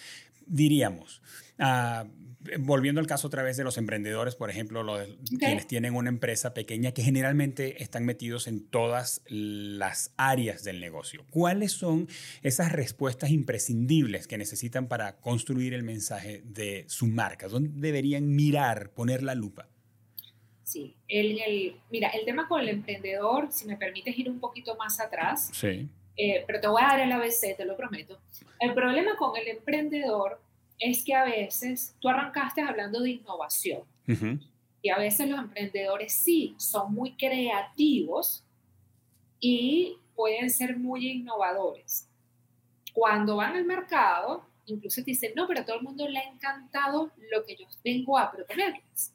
[0.45, 1.21] diríamos,
[1.59, 2.07] uh,
[2.59, 6.53] volviendo al caso otra vez de los emprendedores, por ejemplo, los, quienes tienen una empresa
[6.53, 11.25] pequeña que generalmente están metidos en todas las áreas del negocio.
[11.29, 12.07] ¿Cuáles son
[12.41, 17.47] esas respuestas imprescindibles que necesitan para construir el mensaje de su marca?
[17.47, 19.67] ¿Dónde deberían mirar, poner la lupa?
[20.63, 24.99] Sí, el, mira, el tema con el emprendedor, si me permites ir un poquito más
[24.99, 25.89] atrás, sí.
[26.21, 28.19] Eh, pero te voy a dar el ABC, te lo prometo.
[28.59, 30.41] El problema con el emprendedor
[30.79, 33.83] es que a veces tú arrancaste hablando de innovación
[34.81, 38.43] y a veces los emprendedores sí son muy creativos
[39.39, 42.07] y pueden ser muy innovadores.
[42.93, 46.23] Cuando van al mercado incluso te dicen, no, pero a todo el mundo le ha
[46.23, 49.13] encantado lo que yo vengo a proponerles.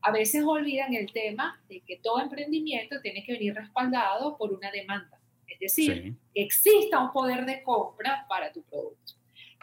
[0.00, 4.70] A veces olvidan el tema de que todo emprendimiento tiene que venir respaldado por una
[4.70, 5.18] demanda.
[5.46, 9.14] Es decir, que exista un poder de compra para tu producto.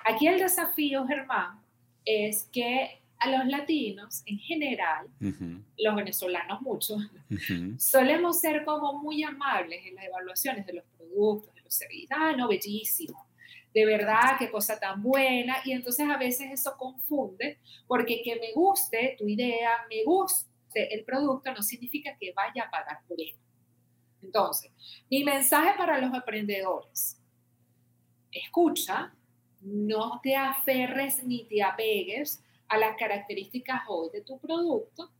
[0.05, 1.59] Aquí el desafío, Germán,
[2.05, 5.07] es que a los latinos en general,
[5.77, 7.01] los venezolanos muchos,
[7.79, 12.11] solemos ser como muy amables en las evaluaciones de los productos, de los servicios.
[12.13, 13.27] Ah, no, bellísimo.
[13.73, 15.57] De verdad, qué cosa tan buena.
[15.65, 21.03] Y entonces a veces eso confunde, porque que me guste tu idea, me guste el
[21.03, 23.33] producto, no significa que vaya a pagar por él.
[24.21, 24.71] Entonces,
[25.09, 27.19] mi mensaje para los emprendedores,
[28.31, 29.14] escucha,
[29.65, 35.12] no te aferres ni te apegues a las características hoy de tu producto,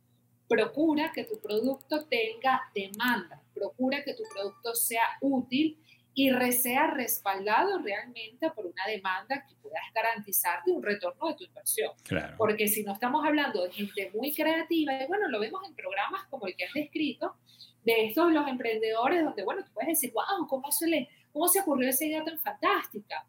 [0.48, 5.78] procura que tu producto tenga demanda, procura que tu producto sea útil
[6.14, 11.90] y sea respaldado realmente por una demanda que puedas garantizarte un retorno de tu inversión.
[12.38, 16.24] Porque si no estamos hablando de gente muy creativa, y bueno, lo vemos en programas
[16.30, 17.34] como el que has descrito,
[17.84, 21.60] de estos los emprendedores, donde, bueno, tú puedes decir, wow, ¿cómo se, le, cómo se
[21.60, 23.26] ocurrió esa idea tan fantástica?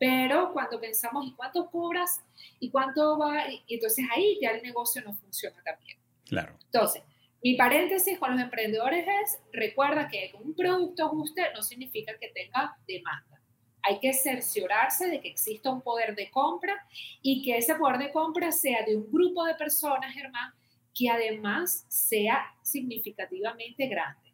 [0.00, 2.22] Pero cuando pensamos, ¿y cuánto cobras?
[2.58, 3.50] ¿Y cuánto va?
[3.50, 5.98] Y entonces ahí ya el negocio no funciona tan bien.
[6.24, 6.56] Claro.
[6.64, 7.02] Entonces,
[7.42, 12.78] mi paréntesis con los emprendedores es, recuerda que un producto ajuste no significa que tenga
[12.88, 13.42] demanda.
[13.82, 16.82] Hay que cerciorarse de que exista un poder de compra
[17.20, 20.54] y que ese poder de compra sea de un grupo de personas, Germán,
[20.94, 24.29] que además sea significativamente grande.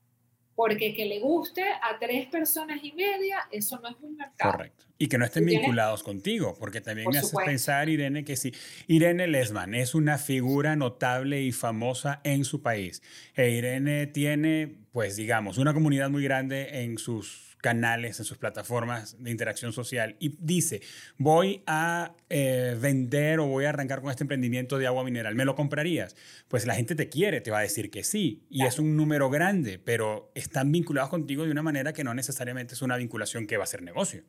[0.56, 4.52] Porque que le guste a tres personas y media, eso no es un mercado.
[4.52, 4.86] Correcto.
[4.98, 8.54] Y que no estén vinculados contigo, porque también me hace pensar, Irene, que si
[8.88, 13.02] Irene Lesman es una figura notable y famosa en su país,
[13.34, 19.16] e Irene tiene, pues digamos, una comunidad muy grande en sus canales, en sus plataformas
[19.18, 20.82] de interacción social y dice,
[21.18, 25.44] voy a eh, vender o voy a arrancar con este emprendimiento de agua mineral, ¿me
[25.44, 26.14] lo comprarías?
[26.46, 29.30] Pues la gente te quiere, te va a decir que sí, y es un número
[29.30, 33.56] grande, pero están vinculados contigo de una manera que no necesariamente es una vinculación que
[33.56, 34.22] va a ser negocio.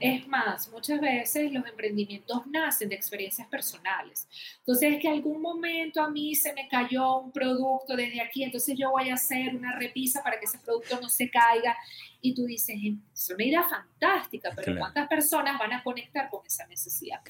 [0.00, 4.28] Es más, muchas veces los emprendimientos nacen de experiencias personales.
[4.58, 8.76] Entonces, es que algún momento a mí se me cayó un producto desde aquí, entonces
[8.78, 11.76] yo voy a hacer una repisa para que ese producto no se caiga.
[12.20, 12.76] Y tú dices,
[13.14, 17.20] es una idea fantástica, pero ¿cuántas personas van a conectar con esa necesidad?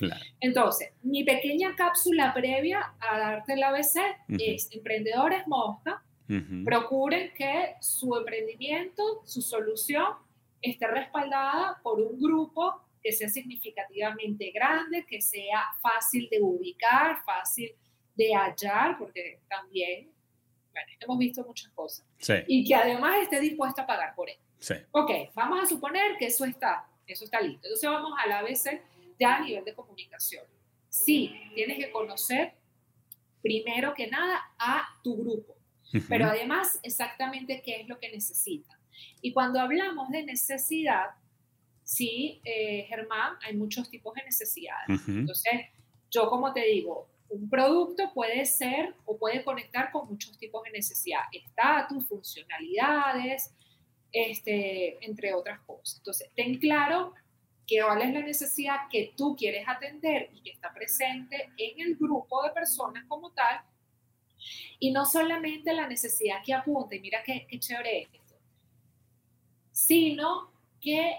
[0.40, 3.96] Entonces, mi pequeña cápsula previa a darte el ABC
[4.28, 6.02] es Emprendedores Mosca.
[6.64, 10.25] Procuren que su emprendimiento, su solución,
[10.62, 17.72] esté respaldada por un grupo que sea significativamente grande, que sea fácil de ubicar, fácil
[18.14, 20.10] de hallar, porque también,
[20.72, 22.06] bueno, hemos visto muchas cosas.
[22.48, 24.38] Y que además esté dispuesto a pagar por él.
[24.58, 24.74] Sí.
[24.90, 27.66] Ok, vamos a suponer que eso está, eso está listo.
[27.66, 28.82] Entonces vamos a la ABC
[29.18, 30.44] ya a nivel de comunicación.
[30.88, 32.54] Sí, tienes que conocer
[33.42, 35.56] primero que nada a tu grupo,
[36.08, 38.75] pero además exactamente qué es lo que necesita.
[39.20, 41.06] Y cuando hablamos de necesidad,
[41.82, 45.00] sí, eh, Germán, hay muchos tipos de necesidades.
[45.08, 45.52] Entonces,
[46.10, 50.70] yo como te digo, un producto puede ser o puede conectar con muchos tipos de
[50.70, 53.52] necesidad, estatus, funcionalidades,
[54.12, 55.98] este, entre otras cosas.
[55.98, 57.14] Entonces, ten claro
[57.66, 61.96] que cuál es la necesidad que tú quieres atender y que está presente en el
[61.96, 63.60] grupo de personas como tal.
[64.78, 68.08] Y no solamente la necesidad que apunte, mira qué, qué chévere es
[69.76, 71.18] sino que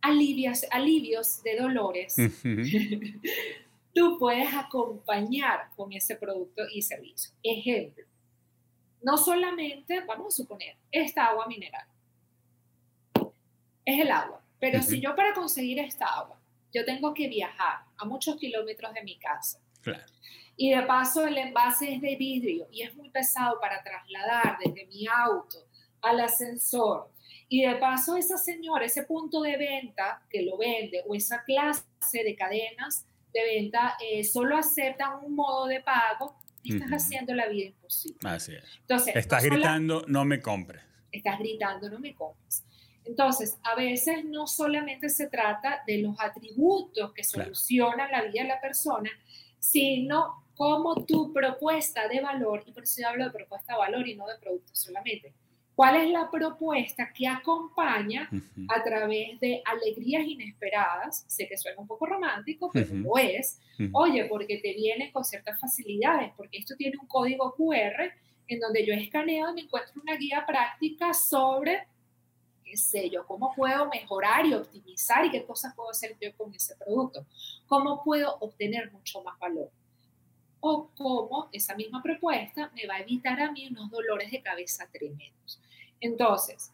[0.00, 2.14] alivios, alivios de dolores
[3.94, 7.32] tú puedes acompañar con ese producto y servicio.
[7.42, 8.04] Ejemplo,
[9.02, 11.84] no solamente, vamos a suponer, esta agua mineral.
[13.84, 16.40] Es el agua, pero si yo para conseguir esta agua,
[16.72, 19.60] yo tengo que viajar a muchos kilómetros de mi casa.
[20.56, 24.86] Y de paso el envase es de vidrio y es muy pesado para trasladar desde
[24.86, 25.69] mi auto
[26.02, 27.10] al ascensor.
[27.48, 31.84] Y de paso, esa señora, ese punto de venta que lo vende o esa clase
[32.12, 37.66] de cadenas de venta eh, solo aceptan un modo de pago, estás haciendo la vida
[37.66, 38.18] imposible.
[38.24, 38.64] Así es.
[38.80, 40.82] Entonces, estás gritando, no me compres.
[41.10, 42.64] Estás gritando, no me compres.
[43.04, 48.48] Entonces, a veces no solamente se trata de los atributos que solucionan la vida de
[48.48, 49.10] la persona,
[49.58, 54.06] sino como tu propuesta de valor, y por eso yo hablo de propuesta de valor
[54.06, 55.32] y no de producto solamente,
[55.80, 58.28] ¿Cuál es la propuesta que acompaña
[58.68, 61.24] a través de alegrías inesperadas?
[61.26, 63.58] Sé que suena un poco romántico, pero lo es.
[63.94, 68.12] Oye, porque te viene con ciertas facilidades, porque esto tiene un código QR
[68.48, 71.88] en donde yo escaneo y me encuentro una guía práctica sobre
[72.62, 76.54] qué sé yo, cómo puedo mejorar y optimizar y qué cosas puedo hacer yo con
[76.54, 77.24] ese producto,
[77.66, 79.70] cómo puedo obtener mucho más valor
[80.60, 84.86] o cómo esa misma propuesta me va a evitar a mí unos dolores de cabeza
[84.92, 85.58] tremendos.
[86.00, 86.72] Entonces,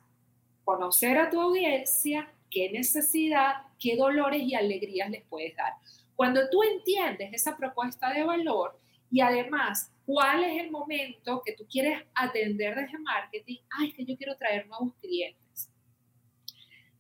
[0.65, 5.73] conocer a tu audiencia, qué necesidad, qué dolores y alegrías les puedes dar.
[6.15, 8.79] Cuando tú entiendes esa propuesta de valor
[9.11, 14.05] y además cuál es el momento que tú quieres atender desde marketing, ah, es que
[14.05, 15.71] yo quiero traer nuevos clientes.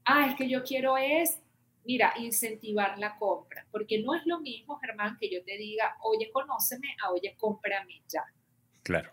[0.04, 1.40] Ah, es que yo quiero es
[1.86, 6.30] mira, incentivar la compra, porque no es lo mismo, Germán, que yo te diga, oye,
[6.32, 8.24] conóceme, a oye, cómprame ya.
[8.82, 9.12] Claro.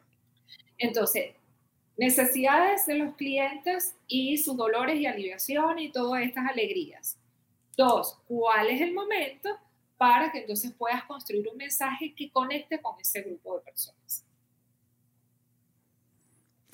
[0.78, 1.36] Entonces,
[1.98, 7.18] necesidades de los clientes y sus dolores y aliviaciones y todas estas alegrías.
[7.78, 9.50] Dos, ¿cuál es el momento
[9.98, 14.26] para que entonces puedas construir un mensaje que conecte con ese grupo de personas?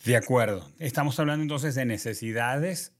[0.05, 0.69] De acuerdo.
[0.79, 2.93] Estamos hablando entonces de necesidades,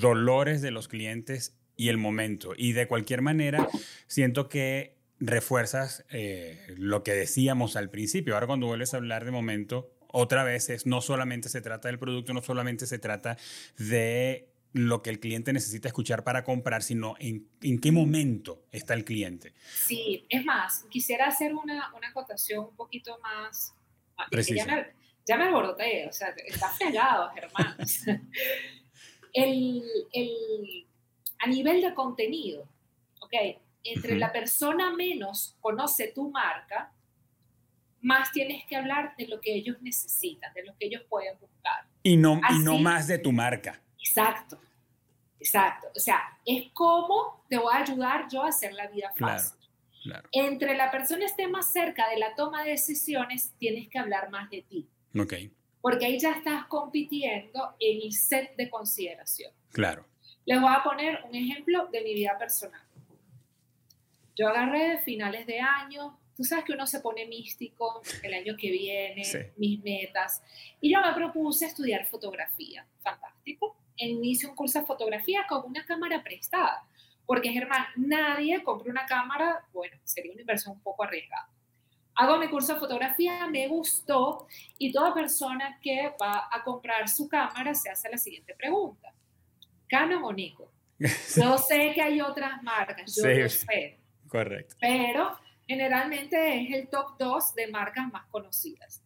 [0.00, 2.52] dolores de los clientes y el momento.
[2.56, 3.68] Y de cualquier manera,
[4.06, 8.34] siento que refuerzas eh, lo que decíamos al principio.
[8.34, 11.98] Ahora cuando vuelves a hablar de momento, otra vez es no solamente se trata del
[11.98, 13.36] producto, no solamente se trata
[13.76, 18.94] de lo que el cliente necesita escuchar para comprar, sino en, en qué momento está
[18.94, 19.54] el cliente.
[19.86, 23.74] Sí, es más, quisiera hacer una, una acotación un poquito más...
[24.16, 24.66] Ah, Precisa.
[24.66, 24.86] Ya me,
[25.26, 27.76] ya me alboroté, o sea, está fregado, Germán.
[29.32, 29.82] el,
[30.12, 30.86] el
[31.38, 32.68] a nivel de contenido,
[33.20, 33.34] ¿ok?
[33.84, 36.92] Entre la persona menos conoce tu marca,
[38.00, 41.86] más tienes que hablar de lo que ellos necesitan, de lo que ellos pueden buscar.
[42.02, 43.80] Y no, y no más de tu marca.
[43.98, 44.60] Exacto,
[45.38, 45.88] exacto.
[45.94, 49.58] O sea, es como te voy a ayudar yo a hacer la vida fácil.
[50.02, 54.30] Claro, Entre la persona esté más cerca de la toma de decisiones, tienes que hablar
[54.30, 54.88] más de ti.
[55.18, 55.34] Ok.
[55.80, 59.52] Porque ahí ya estás compitiendo en el set de consideración.
[59.70, 60.06] Claro.
[60.44, 62.80] Les voy a poner un ejemplo de mi vida personal.
[64.34, 68.56] Yo agarré de finales de año, tú sabes que uno se pone místico el año
[68.56, 69.22] que viene,
[69.56, 70.40] mis metas,
[70.80, 72.86] y yo me propuse estudiar fotografía.
[73.00, 73.76] Fantástico.
[73.96, 76.84] Inicio un curso de fotografía con una cámara prestada,
[77.26, 81.50] porque Germán, nadie compra una cámara, bueno, sería una inversión un poco arriesgada.
[82.14, 84.46] Hago mi curso de fotografía, me gustó,
[84.78, 89.12] y toda persona que va a comprar su cámara se hace la siguiente pregunta.
[89.88, 90.68] Canon o Nikon.
[91.00, 93.98] Yo sé que hay otras marcas, yo lo sé.
[94.28, 94.76] Correcto.
[94.80, 95.38] Pero
[95.68, 99.04] generalmente es el top 2 de marcas más conocidas.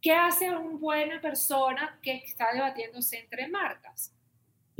[0.00, 4.14] ¿Qué hace una buena persona que está debatiéndose entre marcas?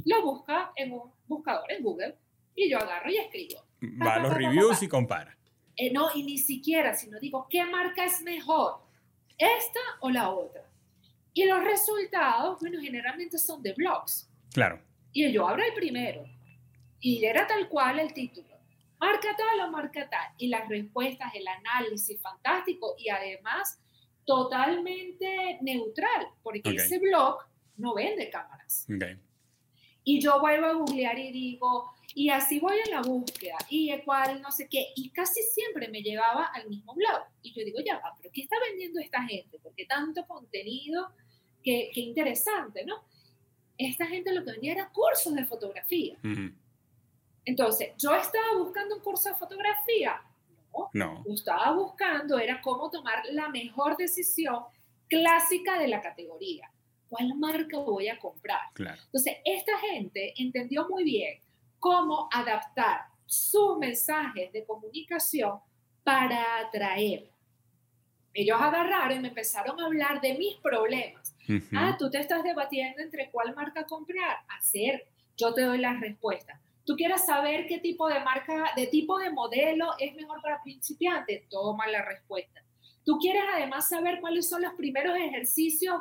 [0.05, 2.19] Lo busca en un buscador en Google
[2.55, 3.65] y yo agarro y escribo.
[4.03, 5.37] Va a los reviews y compara.
[5.77, 8.83] Eh, no, y ni siquiera, sino digo, ¿qué marca es mejor?
[9.39, 10.63] ¿Esta o la otra?
[11.33, 14.31] Y los resultados, bueno, generalmente son de blogs.
[14.53, 14.81] Claro.
[15.13, 16.25] Y yo abro el primero
[17.01, 18.54] y era tal cual el título.
[19.05, 20.29] Marca tal o marca tal.
[20.39, 23.79] Y las respuestas, el análisis fantástico y además
[24.25, 27.39] totalmente neutral, porque ese blog
[27.77, 28.87] no vende cámaras.
[30.05, 34.41] Y yo vuelvo a googlear y digo, y así voy a la búsqueda, y cual
[34.41, 37.25] no sé qué, y casi siempre me llevaba al mismo blog.
[37.43, 39.59] Y yo digo, ya va, pero ¿qué está vendiendo esta gente?
[39.63, 41.09] Porque tanto contenido,
[41.63, 43.05] qué, qué interesante, ¿no?
[43.79, 46.17] esta gente lo que vendía era cursos de fotografía.
[47.45, 50.21] Entonces, ¿yo estaba buscando un curso de fotografía?
[50.73, 50.91] No.
[50.93, 51.25] No.
[51.27, 54.65] Yo estaba buscando era cómo tomar la mejor decisión
[55.09, 56.71] clásica de la categoría.
[57.09, 58.61] ¿Cuál marca voy a comprar?
[58.73, 59.01] Claro.
[59.05, 61.41] Entonces, esta gente entendió muy bien
[61.79, 65.61] cómo adaptar sus mensajes de comunicación
[66.03, 67.31] para atraer.
[68.33, 71.35] Ellos agarraron y me empezaron a hablar de mis problemas
[71.77, 74.39] Ah, tú te estás debatiendo entre cuál marca comprar.
[74.49, 76.61] Hacer, yo te doy la respuesta.
[76.85, 81.49] Tú quieres saber qué tipo de marca, de tipo de modelo es mejor para principiantes,
[81.49, 82.63] toma la respuesta.
[83.05, 85.97] Tú quieres además saber cuáles son los primeros ejercicios,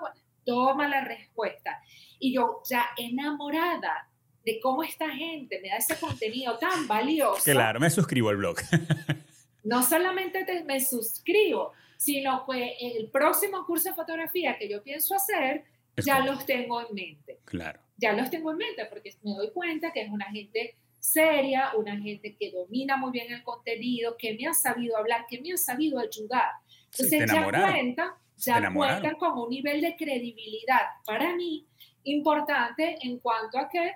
[0.45, 1.81] toma la respuesta.
[2.19, 4.09] Y yo ya enamorada
[4.45, 7.43] de cómo esta gente me da ese contenido tan valioso.
[7.43, 8.57] Claro, me suscribo al blog.
[9.63, 15.63] no solamente me suscribo, sino que el próximo curso de fotografía que yo pienso hacer,
[15.97, 17.39] ya los tengo en mente.
[17.45, 17.79] Claro.
[18.03, 21.97] Ya los tengo en mente porque me doy cuenta que es una gente seria, una
[21.97, 25.57] gente que domina muy bien el contenido, que me ha sabido hablar, que me ha
[25.57, 26.49] sabido ayudar.
[26.91, 31.65] Entonces ya cuentan, ya cuentan con un nivel de credibilidad para mí
[32.03, 33.93] importante en cuanto a que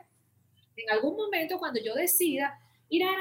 [0.77, 3.13] en algún momento cuando yo decida ir a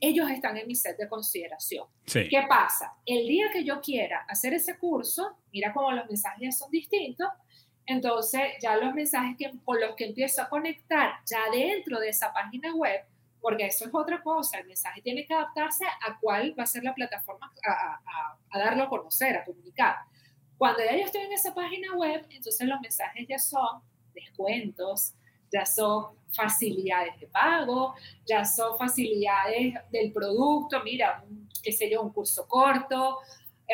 [0.00, 1.86] ellos están en mi set de consideración.
[2.04, 2.92] ¿Qué pasa?
[3.06, 7.28] El día que yo quiera hacer ese curso, mira cómo los mensajes son distintos,
[7.86, 12.32] entonces ya los mensajes que, con los que empiezo a conectar ya dentro de esa
[12.32, 13.04] página web,
[13.40, 16.82] porque eso es otra cosa, el mensaje tiene que adaptarse a cuál va a ser
[16.82, 18.00] la plataforma a,
[18.50, 19.96] a darlo a conocer, a comunicar.
[20.56, 23.82] Cuando ya yo estoy en esa página web, entonces los mensajes ya son
[24.14, 25.14] descuentos,
[25.52, 27.94] ya son facilidades de pago,
[28.26, 31.24] ya son facilidades del producto, mira,
[31.62, 33.18] qué sé yo, un curso corto,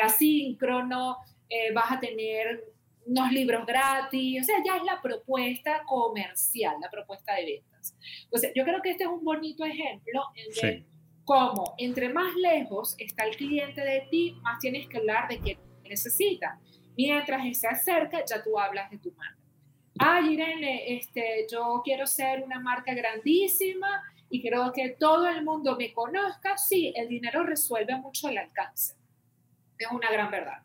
[0.01, 1.17] asíncrono,
[1.49, 2.70] eh, vas a tener
[3.05, 7.95] unos libros gratis, o sea, ya es la propuesta comercial, la propuesta de ventas.
[8.23, 10.85] Entonces, yo creo que este es un bonito ejemplo en
[11.23, 15.57] cómo entre más lejos está el cliente de ti, más tienes que hablar de qué
[15.83, 16.59] necesita.
[16.97, 19.37] Mientras se acerca, ya tú hablas de tu marca.
[19.99, 25.75] Ay, Irene, este, yo quiero ser una marca grandísima y creo que todo el mundo
[25.77, 26.57] me conozca.
[26.57, 28.95] Sí, el dinero resuelve mucho el alcance.
[29.77, 30.63] Es una gran verdad.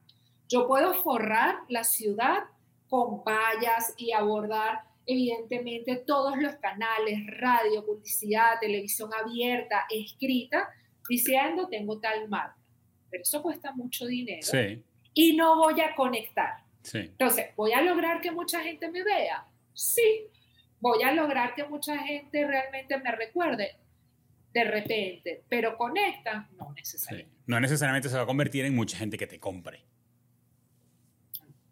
[0.48, 2.44] Yo puedo forrar la ciudad
[2.88, 10.68] con vallas y abordar evidentemente todos los canales, radio, publicidad, televisión abierta, escrita,
[11.08, 12.58] diciendo tengo tal marca.
[13.10, 14.42] Pero eso cuesta mucho dinero.
[14.42, 14.84] Sí
[15.16, 16.62] y no voy a conectar.
[16.92, 19.44] Entonces, ¿voy a lograr que mucha gente me vea?
[19.72, 20.28] Sí.
[20.78, 23.76] ¿Voy a lograr que mucha gente realmente me recuerde?
[24.52, 27.34] De repente, pero conecta, no necesariamente.
[27.46, 29.84] No necesariamente se va a convertir en mucha gente que te compre.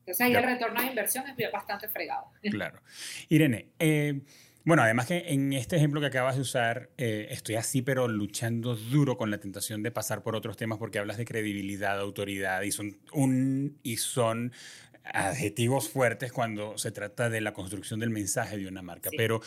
[0.05, 2.27] Entonces ahí el retorno de inversión es bastante fregado.
[2.51, 2.81] Claro.
[3.29, 4.21] Irene, eh,
[4.65, 8.77] bueno, además que en este ejemplo que acabas de usar, eh, estoy así, pero luchando
[8.77, 12.71] duro con la tentación de pasar por otros temas porque hablas de credibilidad, autoridad y
[12.71, 14.53] son, un, y son
[15.05, 19.11] adjetivos fuertes cuando se trata de la construcción del mensaje de una marca.
[19.15, 19.43] Pero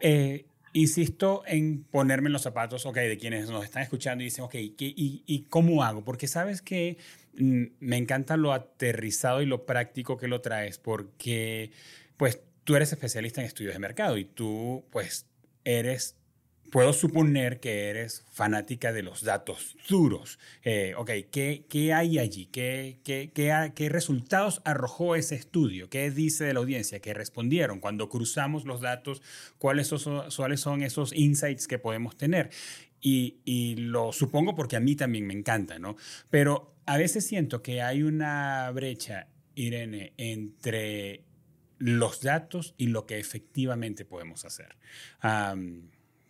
[0.00, 4.44] eh, insisto en ponerme en los zapatos, ok, de quienes nos están escuchando y dicen,
[4.44, 6.04] ok, y, y, cómo hago?
[6.04, 6.98] Porque sabes que
[7.36, 11.72] me encanta lo aterrizado y lo práctico que lo traes, porque
[12.16, 15.26] pues tú eres especialista en estudios de mercado y tú, pues,
[15.64, 16.16] eres,
[16.70, 20.38] puedo suponer que eres fanática de los datos duros.
[20.62, 22.46] Eh, ok, ¿qué, ¿qué, hay allí?
[22.46, 25.88] ¿Qué, qué, qué, qué resultados arrojó ese estudio?
[25.88, 27.00] ¿Qué dice de la audiencia?
[27.00, 27.80] ¿Qué respondieron?
[27.80, 29.22] Cuando cruzamos los datos,
[29.58, 32.50] ¿cuáles son, ¿cuáles son esos insights que podemos tener?
[33.00, 35.94] Y, y, lo supongo porque a mí también me encanta, ¿no?
[36.30, 41.22] Pero a veces siento que hay una brecha, Irene, entre
[41.78, 44.76] los datos y lo que efectivamente podemos hacer.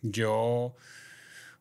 [0.01, 0.75] yo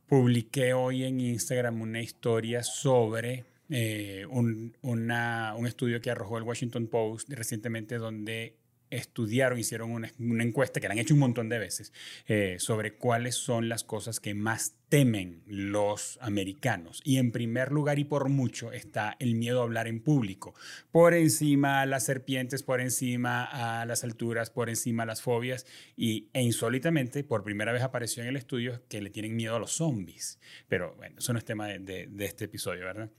[0.07, 6.87] publiqué hoy en Instagram una historia sobre eh, un, un, estudio que arrojó el Washington
[6.87, 8.57] Post recientemente donde
[8.97, 10.11] estudiaron, hicieron una,
[10.43, 11.93] encuesta que la han hecho un montón de veces
[12.27, 17.01] eh, sobre cuáles son las cosas que más temen los americanos.
[17.05, 20.55] Y en primer lugar y por mucho está el miedo a hablar en público.
[20.93, 25.67] Por encima a las serpientes, por encima a las alturas, por encima las fobias.
[25.97, 29.59] Y, e insólitamente, por primera vez apareció en el estudio que le tienen miedo a
[29.59, 30.39] los zombies.
[30.69, 33.11] Pero bueno, eso no es tema de, de este episodio, ¿verdad?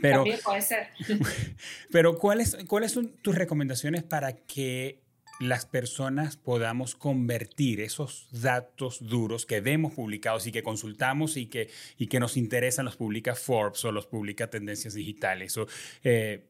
[0.00, 0.88] Pero, puede ser.
[1.90, 5.02] Pero ¿cuáles, ¿cuáles son tus recomendaciones para que
[5.40, 11.68] las personas podamos convertir esos datos duros que vemos publicados y que consultamos y que,
[11.98, 15.66] y que nos interesan, los publica Forbes o los publica Tendencias Digitales, o,
[16.04, 16.46] eh,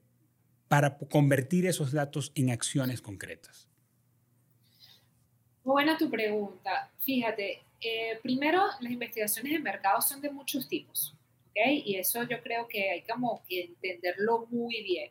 [0.69, 3.69] para convertir esos datos en acciones concretas?
[5.65, 6.91] Buena tu pregunta.
[7.01, 11.15] Fíjate, eh, primero, las investigaciones de mercado son de muchos tipos.
[11.55, 15.11] Y eso yo creo que hay como que entenderlo muy bien.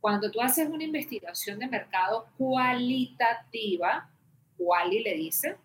[0.00, 4.10] Cuando tú haces una investigación de mercado cualitativa,
[4.56, 5.56] quali le dice,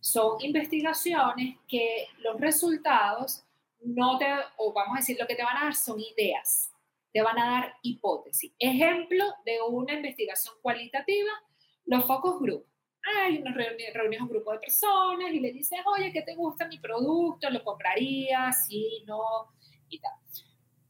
[0.00, 3.44] son investigaciones que los resultados
[3.80, 4.26] no te,
[4.58, 6.70] o vamos a decir, lo que te van a dar son ideas,
[7.12, 8.52] te van a dar hipótesis.
[8.58, 11.30] Ejemplo de una investigación cualitativa,
[11.86, 12.69] los focus group
[13.02, 16.78] hay una reunión, un grupo de personas y le dices, oye, ¿qué te gusta mi
[16.78, 17.50] producto?
[17.50, 18.66] ¿Lo comprarías?
[18.66, 19.20] Sí, no,
[19.88, 20.12] y tal.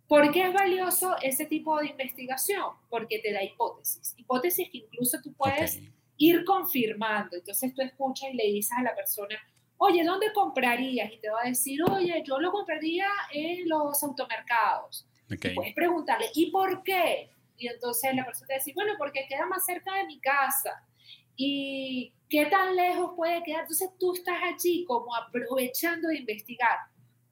[0.06, 2.72] ¿Por qué es valioso ese tipo de investigación?
[2.88, 4.14] Porque te da hipótesis.
[4.16, 5.80] Hipótesis que incluso tú puedes
[6.16, 7.36] ir confirmando.
[7.36, 9.36] Entonces tú escuchas y le dices a la persona,
[9.76, 11.12] oye, ¿dónde comprarías?
[11.12, 15.06] Y te va a decir, oye, yo lo compraría en los automercados.
[15.54, 17.30] puedes preguntarle, ¿y por qué?
[17.56, 20.84] Y entonces la persona te dice, bueno, porque queda más cerca de mi casa
[21.42, 23.62] y qué tan lejos puede quedar.
[23.62, 26.76] Entonces tú estás allí como aprovechando de investigar,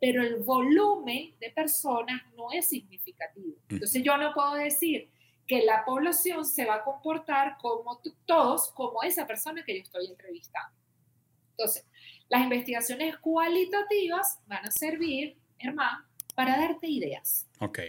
[0.00, 3.59] pero el volumen de personas no es significativo.
[3.68, 3.74] Mm.
[3.74, 5.11] Entonces yo no puedo decir
[5.46, 10.06] que la población se va a comportar como todos, como esa persona que yo estoy
[10.06, 10.74] entrevistando.
[11.50, 11.86] Entonces,
[12.30, 16.02] las investigaciones cualitativas van a servir, hermano,
[16.34, 17.46] para darte ideas.
[17.61, 17.80] Ok.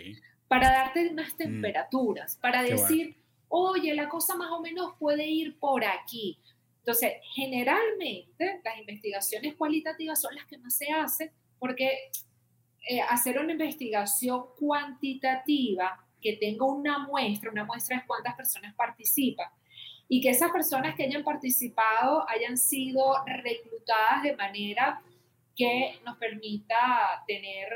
[0.49, 1.37] Para darte unas mm.
[1.37, 3.15] temperaturas, para decir,
[3.49, 6.37] oye, la cosa más o menos puede ir por aquí.
[6.79, 12.09] Entonces, generalmente las investigaciones cualitativas son las que más se hacen porque
[12.87, 19.47] eh, hacer una investigación cuantitativa que tenga una muestra, una muestra es cuántas personas participan,
[20.07, 25.01] y que esas personas que hayan participado hayan sido reclutadas de manera
[25.55, 27.67] que nos permita tener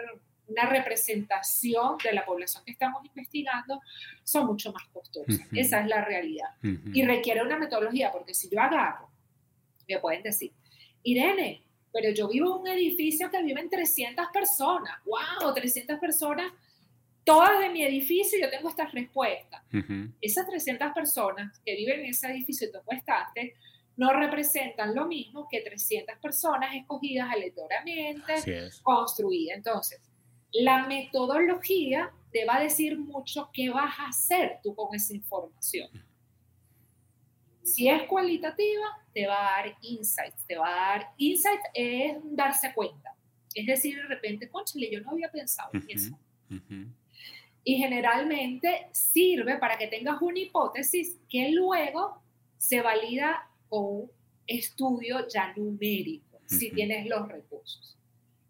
[0.47, 3.81] una representación de la población que estamos investigando,
[4.23, 5.39] son mucho más costosas.
[5.51, 6.49] Esa es la realidad.
[6.61, 9.09] Y requiere una metodología, porque si yo agarro,
[9.87, 10.51] me pueden decir,
[11.03, 14.93] Irene, pero yo vivo en un edificio que viven 300 personas.
[15.05, 15.53] ¡Wow!
[15.53, 16.51] 300 personas
[17.23, 19.61] todas de mi edificio yo tengo estas respuestas.
[20.21, 23.55] Esas 300 personas que viven en ese edificio y tú encuestaste
[23.95, 28.33] no representan lo mismo que 300 personas escogidas aleatoriamente,
[28.81, 29.57] construidas.
[29.57, 30.01] Entonces,
[30.53, 35.89] la metodología te va a decir mucho qué vas a hacer tú con esa información.
[37.63, 42.73] Si es cualitativa, te va a dar insights, te va a dar, insight es darse
[42.73, 43.15] cuenta.
[43.53, 46.17] Es decir, de repente, conchale, yo no había pensado en eso
[47.63, 52.21] y generalmente sirve para que tengas una hipótesis que luego
[52.57, 54.11] se valida con un
[54.45, 57.97] estudio ya numérico, si tienes los recursos.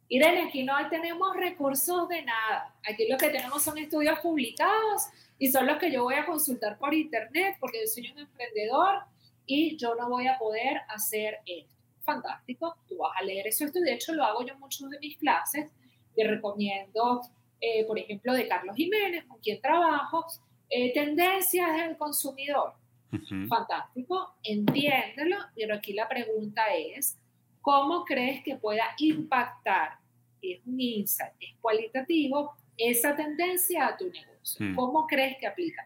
[0.09, 2.75] Irene, aquí no tenemos recursos de nada.
[2.87, 5.07] Aquí lo que tenemos son estudios publicados
[5.39, 9.03] y son los que yo voy a consultar por internet porque yo soy un emprendedor
[9.45, 11.73] y yo no voy a poder hacer esto.
[12.01, 13.65] Fantástico, tú vas a leer eso.
[13.65, 15.71] De hecho, lo hago yo en muchas de mis clases.
[16.15, 17.21] Te recomiendo
[17.65, 20.25] eh, por ejemplo, de Carlos Jiménez, con quien trabajo,
[20.69, 22.73] eh, tendencias del consumidor.
[23.47, 27.17] Fantástico, entiéndelo, pero aquí la pregunta es,
[27.63, 29.97] ¿cómo crees que pueda impactar,
[30.39, 34.67] es un insight, es cualitativo, esa tendencia a tu negocio?
[34.67, 34.75] Mm.
[34.75, 35.83] ¿Cómo crees que aplica?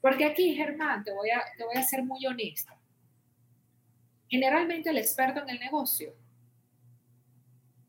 [0.00, 2.76] Porque aquí, Germán, te voy, a, te voy a ser muy honesta.
[4.28, 6.12] Generalmente el experto en el negocio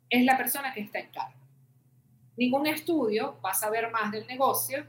[0.08, 1.40] es la persona que está en cargo
[2.40, 4.86] ningún estudio va a saber más del negocio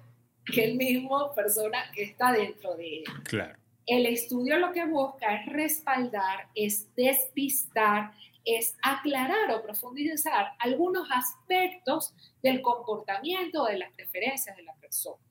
[0.46, 3.04] que el mismo persona que está dentro de él.
[3.24, 3.58] Claro.
[3.86, 8.12] El estudio lo que busca es respaldar, es despistar,
[8.56, 15.22] es aclarar o profundizar algunos aspectos del comportamiento o de las preferencias de la persona.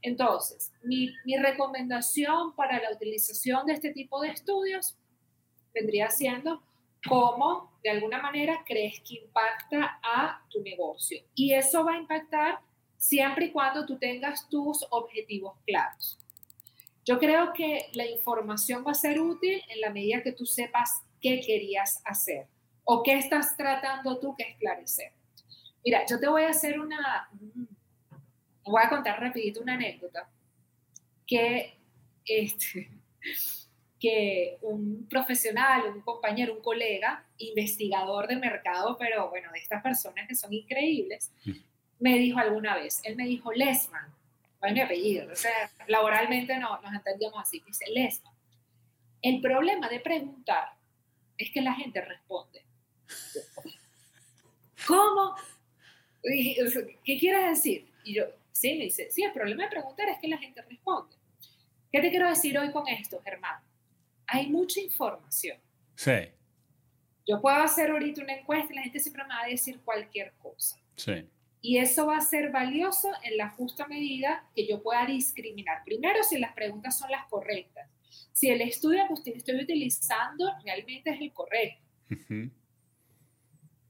[0.00, 4.96] Entonces, mi, mi recomendación para la utilización de este tipo de estudios
[5.74, 6.62] vendría siendo
[7.08, 11.22] cómo de alguna manera crees que impacta a tu negocio.
[11.34, 12.60] Y eso va a impactar
[12.96, 16.18] siempre y cuando tú tengas tus objetivos claros.
[17.04, 21.02] Yo creo que la información va a ser útil en la medida que tú sepas
[21.20, 22.46] qué querías hacer
[22.84, 25.12] o qué estás tratando tú que esclarecer.
[25.84, 27.28] Mira, yo te voy a hacer una,
[28.64, 30.28] voy a contar rapidito una anécdota
[31.26, 31.74] que
[32.24, 32.90] este,
[34.02, 40.26] que un profesional, un compañero, un colega, investigador de mercado, pero bueno, de estas personas
[40.26, 41.52] que son increíbles, mm.
[42.00, 44.12] me dijo alguna vez, él me dijo, Lesman,
[44.60, 48.34] es mi apellido, o sea, laboralmente no, nos entendíamos así, dice Lesman,
[49.22, 50.70] el problema de preguntar
[51.38, 52.64] es que la gente responde.
[54.86, 55.36] ¿Cómo?
[56.22, 57.88] ¿Qué quieres decir?
[58.04, 61.16] Y yo, sí, me dice, sí, el problema de preguntar es que la gente responde.
[61.90, 63.62] ¿Qué te quiero decir hoy con esto, Germán?
[64.32, 65.58] hay mucha información.
[65.94, 66.12] Sí.
[67.26, 70.32] Yo puedo hacer ahorita una encuesta y la gente siempre me va a decir cualquier
[70.42, 70.80] cosa.
[70.96, 71.28] Sí.
[71.60, 75.84] Y eso va a ser valioso en la justa medida que yo pueda discriminar.
[75.84, 77.88] Primero, si las preguntas son las correctas.
[78.32, 81.82] Si el estudio que usted estoy utilizando realmente es el correcto.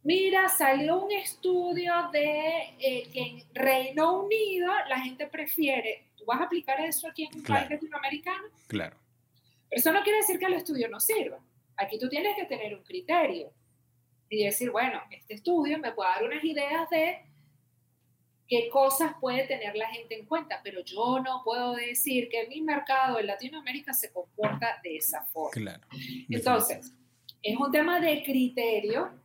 [0.05, 6.09] Mira, salió un estudio de eh, que en Reino Unido la gente prefiere.
[6.17, 8.49] ¿Tú vas a aplicar eso aquí en un país latinoamericano?
[8.67, 8.97] Claro.
[9.69, 11.39] Pero eso no quiere decir que el estudio no sirva.
[11.77, 13.53] Aquí tú tienes que tener un criterio
[14.29, 17.25] y decir, bueno, este estudio me puede dar unas ideas de
[18.49, 22.61] qué cosas puede tener la gente en cuenta, pero yo no puedo decir que mi
[22.61, 25.53] mercado en Latinoamérica se comporta de esa forma.
[25.53, 25.87] Claro.
[26.29, 26.93] Entonces,
[27.43, 29.22] es un tema de criterio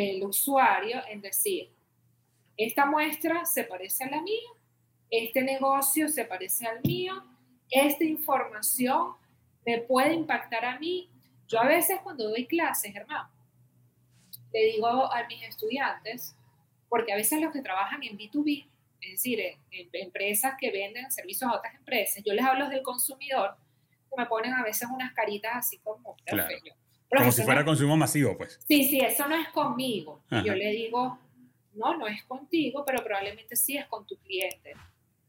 [0.00, 1.70] del usuario en decir,
[2.56, 4.48] esta muestra se parece a la mía,
[5.10, 7.24] este negocio se parece al mío,
[7.70, 9.14] esta información
[9.64, 11.10] me puede impactar a mí.
[11.48, 13.30] Yo a veces cuando doy clases, hermano,
[14.52, 16.36] le digo a mis estudiantes,
[16.88, 18.66] porque a veces los que trabajan en B2B,
[19.00, 23.56] es decir, en, empresas que venden servicios a otras empresas, yo les hablo del consumidor,
[24.10, 26.16] que me ponen a veces unas caritas así como...
[26.26, 26.54] Claro.
[27.10, 28.58] Como si fuera consumo masivo, pues.
[28.66, 30.22] Sí, sí, eso no es conmigo.
[30.44, 31.18] Yo le digo,
[31.74, 34.74] no, no es contigo, pero probablemente sí es con tu cliente.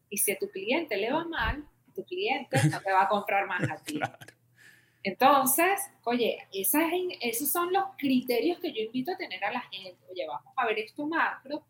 [0.10, 1.64] Y si a tu cliente le va mal,
[1.94, 4.00] tu cliente, no te va a comprar más a ti.
[5.04, 9.98] Entonces, oye, esos son los criterios que yo invito a tener a la gente.
[10.10, 11.64] Oye, vamos a ver esto macro,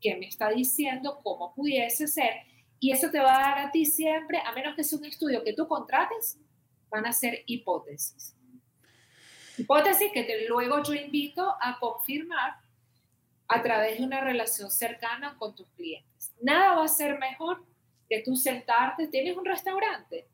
[0.00, 2.34] que me está diciendo cómo pudiese ser,
[2.78, 5.42] y eso te va a dar a ti siempre, a menos que sea un estudio
[5.42, 6.38] que tú contrates,
[6.90, 8.36] van a ser hipótesis.
[9.56, 12.56] Hipótesis que luego yo invito a confirmar
[13.48, 16.32] a través de una relación cercana con tus clientes.
[16.40, 17.64] Nada va a ser mejor
[18.08, 20.26] que tú sentarte, tienes un restaurante,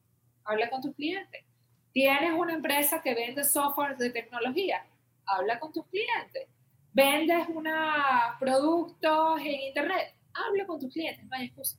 [0.44, 1.44] habla con tus clientes
[1.92, 4.86] Tienes una empresa que vende software de tecnología,
[5.26, 6.46] habla con tus clientes.
[6.92, 11.78] Vendes una productos en internet, habla con tus clientes, no hay excusa.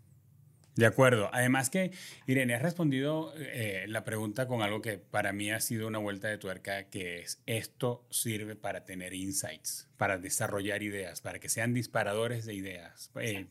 [0.76, 1.30] De acuerdo.
[1.34, 1.92] Además que,
[2.28, 6.30] Irene, has respondido eh, la pregunta con algo que para mí ha sido una vuelta
[6.30, 11.74] de tuerca, que es, esto sirve para tener insights, para desarrollar ideas, para que sean
[11.74, 13.12] disparadores de ideas.
[13.20, 13.48] Eh,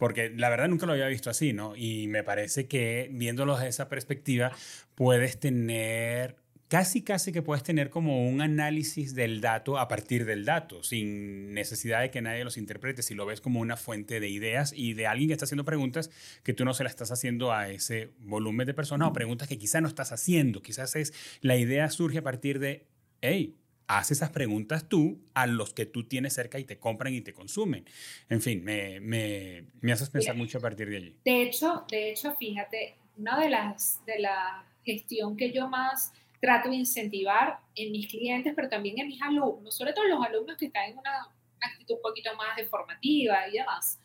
[0.00, 1.76] porque la verdad nunca lo había visto así, ¿no?
[1.76, 4.50] Y me parece que viéndolo desde esa perspectiva,
[4.94, 6.36] puedes tener,
[6.70, 11.52] casi, casi que puedes tener como un análisis del dato a partir del dato, sin
[11.52, 14.94] necesidad de que nadie los interprete, si lo ves como una fuente de ideas y
[14.94, 16.10] de alguien que está haciendo preguntas
[16.44, 19.58] que tú no se las estás haciendo a ese volumen de personas o preguntas que
[19.58, 22.86] quizás no estás haciendo, quizás es la idea surge a partir de,
[23.20, 23.56] hey,
[23.88, 27.32] haz esas preguntas tú a los que tú tienes cerca y te compran y te
[27.32, 27.84] consumen.
[28.28, 31.16] En fin, me, me, me haces pensar mucho a partir de allí.
[31.24, 36.70] De hecho, de hecho, fíjate, una de las de la gestión que yo más trato
[36.70, 40.66] de incentivar en mis clientes, pero también en mis alumnos, sobre todo los alumnos que
[40.66, 41.28] están en una
[41.60, 44.00] actitud un poquito más deformativa y demás,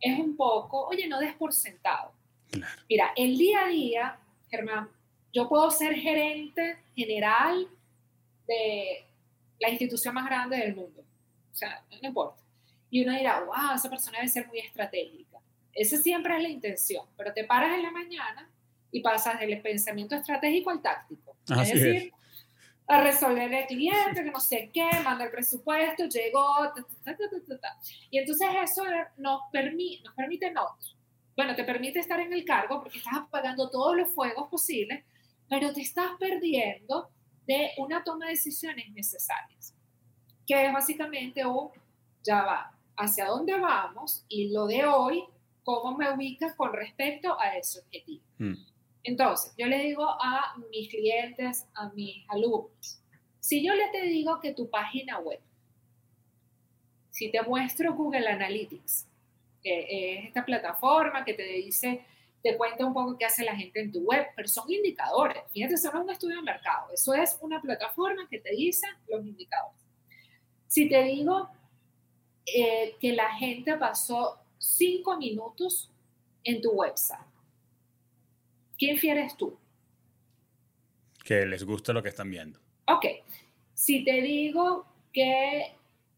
[0.00, 2.12] es un poco, oye, no des por sentado.
[2.88, 4.18] Mira, el día a día,
[4.50, 4.88] Germán,
[5.32, 7.68] yo puedo ser gerente general
[8.46, 9.06] de
[9.58, 11.04] la institución más grande del mundo.
[11.52, 12.42] O sea, no importa.
[12.90, 15.38] Y uno dirá, wow, esa persona debe ser muy estratégica.
[15.72, 18.50] Esa siempre es la intención, pero te paras en la mañana
[18.90, 21.36] y pasas del pensamiento estratégico al táctico.
[21.48, 22.12] es decir,
[22.88, 26.72] a resolver el cliente, que no sé qué, manda el presupuesto, llegó,
[28.10, 28.84] y entonces eso
[29.16, 30.76] nos, permite, nos permite, no,
[31.36, 35.04] bueno, te permite estar en el cargo porque estás apagando todos los fuegos posibles,
[35.48, 37.10] pero te estás perdiendo
[37.46, 39.74] de una toma de decisiones necesarias,
[40.46, 41.70] que es básicamente un,
[42.22, 45.24] ya va, hacia dónde vamos y lo de hoy,
[45.64, 48.24] cómo me ubicas con respecto a ese objetivo.
[48.38, 48.54] Mm.
[49.06, 53.00] Entonces, yo le digo a mis clientes, a mis alumnos,
[53.38, 55.38] si yo le te digo que tu página web,
[57.10, 59.06] si te muestro Google Analytics,
[59.62, 62.04] que es esta plataforma que te dice
[62.42, 65.42] te cuenta un poco qué hace la gente en tu web, pero son indicadores.
[65.52, 68.86] Fíjate, eso no es un estudio de mercado, eso es una plataforma que te dice
[69.08, 69.80] los indicadores.
[70.66, 71.48] Si te digo
[72.44, 75.90] eh, que la gente pasó cinco minutos
[76.44, 77.35] en tu website,
[78.78, 79.58] ¿qué infieres tú?
[81.24, 82.58] Que les gusta lo que están viendo.
[82.86, 83.06] Ok.
[83.74, 85.74] Si te digo que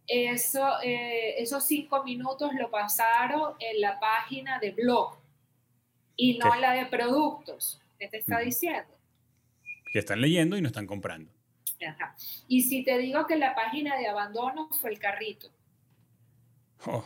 [0.07, 5.17] eso, eh, esos cinco minutos lo pasaron en la página de blog
[6.17, 7.81] y no la de productos.
[7.99, 8.95] ¿Qué te está diciendo?
[9.93, 11.33] Que están leyendo y no están comprando.
[11.87, 12.17] Ajá.
[12.49, 15.49] Y si te digo que la página de abandono fue el carrito.
[16.87, 17.05] Oh.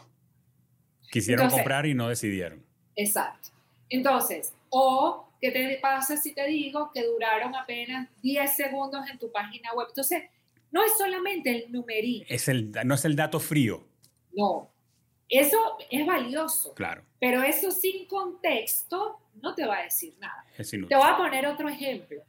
[1.11, 2.65] Quisieron comprar y no decidieron.
[2.97, 3.51] Exacto.
[3.91, 9.31] Entonces, o ¿qué te pasa si te digo que duraron apenas 10 segundos en tu
[9.33, 9.89] página web?
[9.89, 10.23] Entonces,
[10.71, 12.27] no es solamente el numerito.
[12.29, 13.85] Es el, no es el dato frío.
[14.33, 14.73] No,
[15.29, 15.59] eso
[15.91, 16.73] es valioso.
[16.75, 17.05] Claro.
[17.19, 20.47] Pero eso sin contexto no te va a decir nada.
[20.57, 22.23] te voy a poner otro ejemplo.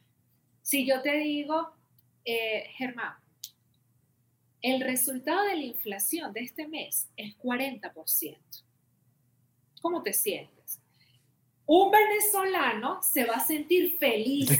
[0.64, 1.72] Si yo te digo,
[2.26, 3.14] eh, Germán,
[4.62, 8.38] el resultado de la inflación de este mes es 40%.
[9.82, 10.63] ¿Cómo te sientes?
[11.66, 14.50] Un venezolano se va a sentir feliz.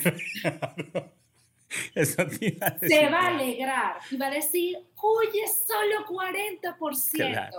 [1.94, 7.50] se va a alegrar y va a decir, oye, solo 40%.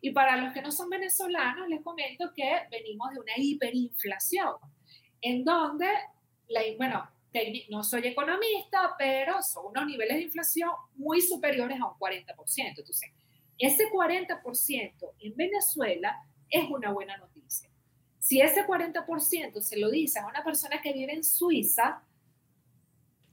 [0.00, 4.54] Y para los que no son venezolanos, les comento que venimos de una hiperinflación,
[5.20, 5.88] en donde,
[6.48, 7.08] la, bueno,
[7.68, 12.24] no soy economista, pero son unos niveles de inflación muy superiores a un 40%.
[12.56, 13.10] Entonces,
[13.58, 16.16] ese 40% en Venezuela
[16.48, 17.37] es una buena noticia.
[18.28, 22.02] Si ese 40% se lo dice a una persona que vive en Suiza,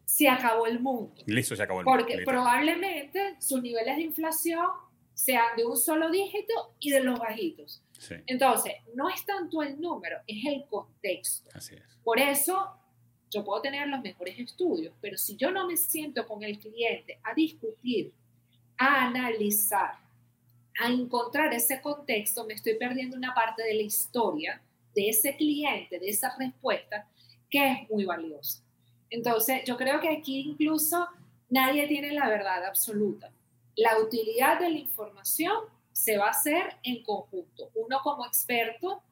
[0.06, 1.22] se acabó el mundo.
[1.26, 2.00] Listo, se acabó el mundo.
[2.00, 4.66] Porque probablemente sus niveles de inflación
[5.14, 7.84] sean de un solo dígito y de los bajitos.
[8.26, 11.50] Entonces, no es tanto el número, es el contexto.
[11.54, 11.82] Así es.
[12.02, 12.80] Por eso,
[13.30, 17.20] yo puedo tener los mejores estudios, pero si yo no me siento con el cliente
[17.22, 18.14] a discutir,
[18.78, 19.96] a analizar,
[20.80, 24.62] a encontrar ese contexto, me estoy perdiendo una parte de la historia
[24.96, 27.08] de ese cliente, de esa respuesta,
[27.50, 28.64] que es muy valiosa.
[29.10, 31.08] Entonces, yo creo que aquí incluso
[31.50, 33.32] nadie tiene la verdad absoluta.
[33.76, 35.56] La utilidad de la información
[35.92, 37.72] se va a hacer en conjunto.
[37.76, 39.04] Uno como experto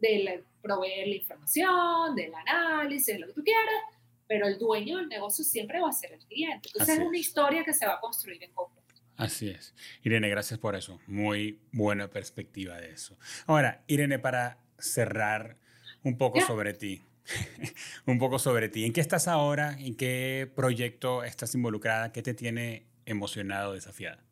[0.00, 3.82] de proveer la información, del análisis, lo que tú quieras,
[4.26, 6.68] pero el dueño del negocio siempre va a ser el cliente.
[6.68, 8.82] Entonces es una historia que se va a construir en conjunto.
[9.16, 9.74] Así es.
[10.02, 11.00] Irene, gracias por eso.
[11.06, 13.16] Muy buena perspectiva de eso.
[13.46, 15.56] Ahora, Irene, para cerrar
[16.02, 17.02] un poco sobre ti.
[18.06, 18.84] un poco sobre ti.
[18.84, 19.76] ¿En qué estás ahora?
[19.78, 22.12] ¿En qué proyecto estás involucrada?
[22.12, 24.22] ¿Qué te tiene emocionado, desafiada?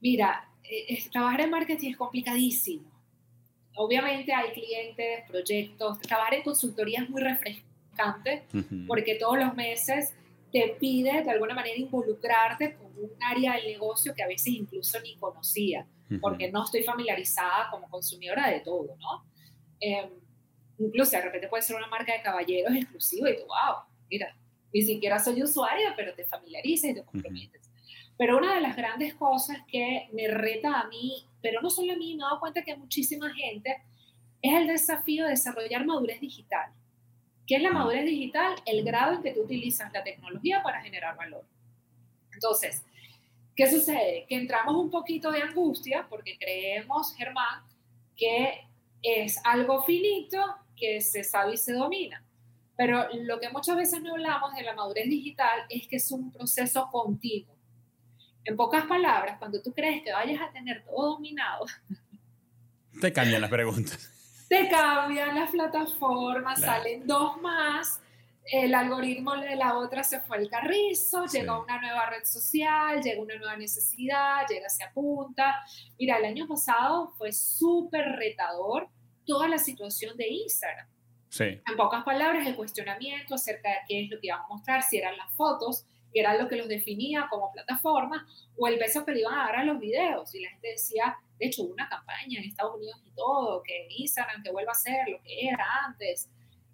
[0.00, 2.90] Mira, eh, trabajar en marketing es complicadísimo.
[3.76, 6.00] Obviamente hay clientes, proyectos.
[6.00, 8.44] Trabajar en consultoría es muy refrescante
[8.86, 10.14] porque todos los meses
[10.52, 14.98] te pide de alguna manera involucrarte con un área del negocio que a veces incluso
[15.00, 15.86] ni conocía,
[16.20, 19.24] porque no estoy familiarizada como consumidora de todo, ¿no?
[19.80, 20.10] Em,
[20.78, 24.34] incluso de repente puede ser una marca de caballeros exclusiva y tú, wow, mira,
[24.72, 27.70] ni siquiera soy usuaria, pero te familiarizas y te comprometes.
[28.16, 31.96] Pero una de las grandes cosas que me reta a mí, pero no solo a
[31.96, 33.82] mí, me he dado cuenta que a muchísima gente,
[34.42, 36.72] es el desafío de desarrollar madurez digital.
[37.46, 38.56] ¿Qué es la madurez digital?
[38.66, 41.44] El grado en que tú utilizas la tecnología para generar valor.
[42.32, 42.84] Entonces,
[43.58, 44.24] ¿qué sucede?
[44.28, 47.64] Que entramos un poquito de angustia porque creemos, Germán,
[48.16, 48.68] que
[49.02, 50.38] es algo finito
[50.76, 52.24] que se sabe y se domina.
[52.76, 56.32] Pero lo que muchas veces no hablamos de la madurez digital es que es un
[56.32, 57.56] proceso continuo.
[58.44, 61.66] En pocas palabras, cuando tú crees que vayas a tener todo dominado,
[63.00, 64.14] te cambian las preguntas
[64.48, 68.00] te cambian las plataformas, salen dos más,
[68.50, 73.20] el algoritmo de la otra se fue al carrizo, llega una nueva red social, llega
[73.20, 75.56] una nueva necesidad, llega, se apunta.
[75.98, 78.88] Mira, el año pasado fue súper retador
[79.26, 80.86] toda la situación de Instagram.
[81.28, 81.44] Sí.
[81.44, 84.96] En pocas palabras, el cuestionamiento acerca de qué es lo que iban a mostrar, si
[84.96, 88.26] eran las fotos, que era lo que los definía como plataforma,
[88.56, 90.34] o el peso que le iban a dar a los videos.
[90.34, 93.88] Y la gente decía, de hecho, hubo una campaña en Estados Unidos y todo, que
[93.90, 96.30] Instagram que vuelva a ser lo que era antes.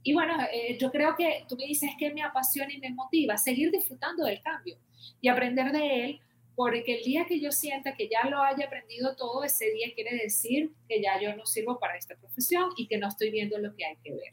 [0.06, 3.38] Y bueno, eh, yo creo que tú me dices que me apasiona y me motiva
[3.38, 4.76] seguir disfrutando del cambio
[5.20, 6.20] y aprender de él,
[6.54, 10.14] porque el día que yo sienta que ya lo haya aprendido todo, ese día quiere
[10.16, 13.74] decir que ya yo no sirvo para esta profesión y que no estoy viendo lo
[13.74, 14.30] que hay que ver.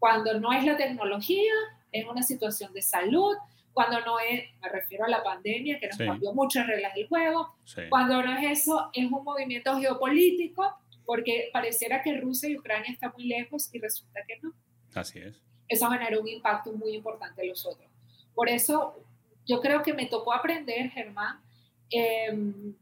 [0.00, 1.52] Cuando no es la tecnología,
[1.92, 3.36] es una situación de salud,
[3.72, 7.54] cuando no es, me refiero a la pandemia, que nos cambió muchas reglas del juego,
[7.88, 13.12] cuando no es eso, es un movimiento geopolítico, porque pareciera que Rusia y Ucrania están
[13.16, 14.52] muy lejos y resulta que no.
[14.94, 15.40] Así es.
[15.68, 17.88] Eso generó un impacto muy importante en los otros.
[18.34, 18.94] Por eso
[19.46, 21.40] yo creo que me tocó aprender, Germán,
[21.90, 22.74] em,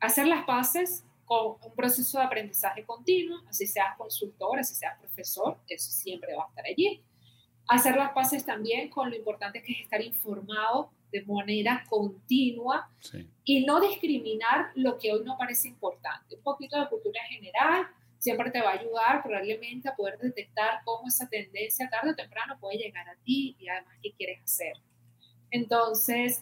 [0.00, 5.58] hacer las paces con un proceso de aprendizaje continuo, así seas consultor, así seas profesor,
[5.68, 7.02] eso siempre va a estar allí
[7.68, 12.88] hacer las paces también con lo importante que es estar informado de manera continua
[13.44, 16.36] y no discriminar lo que hoy no parece importante.
[16.36, 17.86] Un poquito de cultura general
[18.22, 22.56] siempre te va a ayudar probablemente a poder detectar cómo esa tendencia tarde o temprano
[22.60, 24.74] puede llegar a ti y además qué quieres hacer.
[25.50, 26.40] Entonces,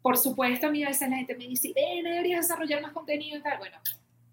[0.00, 3.36] por supuesto, a mí a veces la gente me dice, eh, deberías desarrollar más contenido
[3.36, 3.58] y tal.
[3.58, 3.78] Bueno,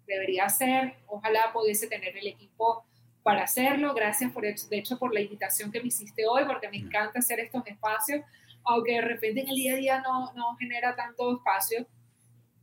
[0.06, 2.84] debería ser, ojalá pudiese tener el equipo
[3.24, 3.92] para hacerlo.
[3.92, 7.40] Gracias por, de hecho por la invitación que me hiciste hoy, porque me encanta hacer
[7.40, 8.24] estos espacios,
[8.62, 11.84] aunque de repente en el día a día no, no genera tanto espacio,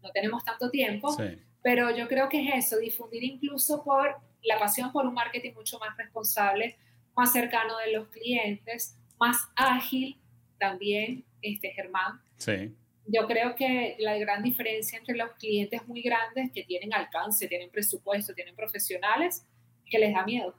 [0.03, 1.15] no tenemos tanto tiempo,
[1.63, 5.79] pero yo creo que es eso, difundir incluso por la pasión por un marketing mucho
[5.79, 6.77] más responsable,
[7.15, 10.19] más cercano de los clientes, más ágil
[10.59, 12.21] también, este Germán.
[12.37, 12.75] Sí.
[13.05, 17.69] Yo creo que la gran diferencia entre los clientes muy grandes que tienen alcance, tienen
[17.69, 19.45] presupuesto, tienen profesionales,
[19.89, 20.55] que les da miedo.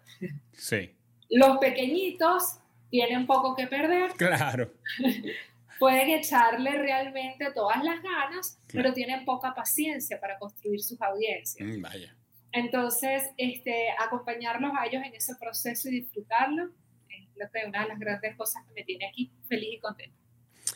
[0.52, 0.94] Sí.
[1.30, 2.58] Los pequeñitos
[2.90, 4.12] tienen poco que perder.
[4.12, 4.72] Claro.
[5.78, 11.68] Pueden echarle realmente todas las ganas, pero tienen poca paciencia para construir sus audiencias.
[11.68, 12.16] Mm, vaya.
[12.52, 16.70] Entonces, este, acompañarlos a ellos en ese proceso y disfrutarlo
[17.08, 20.24] es lo que una de las grandes cosas que me tiene aquí feliz y contenta.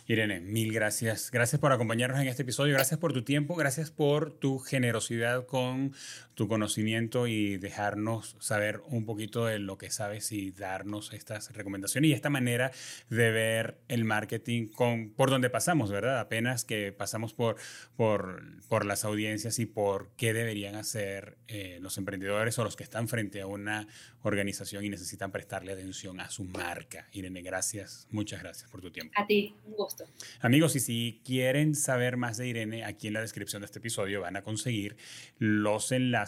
[0.07, 1.31] Irene, mil gracias.
[1.31, 2.75] Gracias por acompañarnos en este episodio.
[2.75, 3.55] Gracias por tu tiempo.
[3.55, 5.95] Gracias por tu generosidad con
[6.39, 12.11] tu conocimiento y dejarnos saber un poquito de lo que sabes y darnos estas recomendaciones
[12.11, 12.71] y esta manera
[13.11, 16.21] de ver el marketing con, por donde pasamos, ¿verdad?
[16.21, 17.57] Apenas que pasamos por,
[17.97, 22.85] por, por las audiencias y por qué deberían hacer eh, los emprendedores o los que
[22.85, 23.89] están frente a una
[24.23, 27.09] organización y necesitan prestarle atención a su marca.
[27.11, 28.07] Irene, gracias.
[28.13, 29.13] Muchas gracias por tu tiempo.
[29.17, 30.05] A ti, un gusto.
[30.41, 34.21] Amigos, y si quieren saber más de Irene, aquí en la descripción de este episodio
[34.21, 34.97] van a conseguir
[35.39, 36.28] los enlaces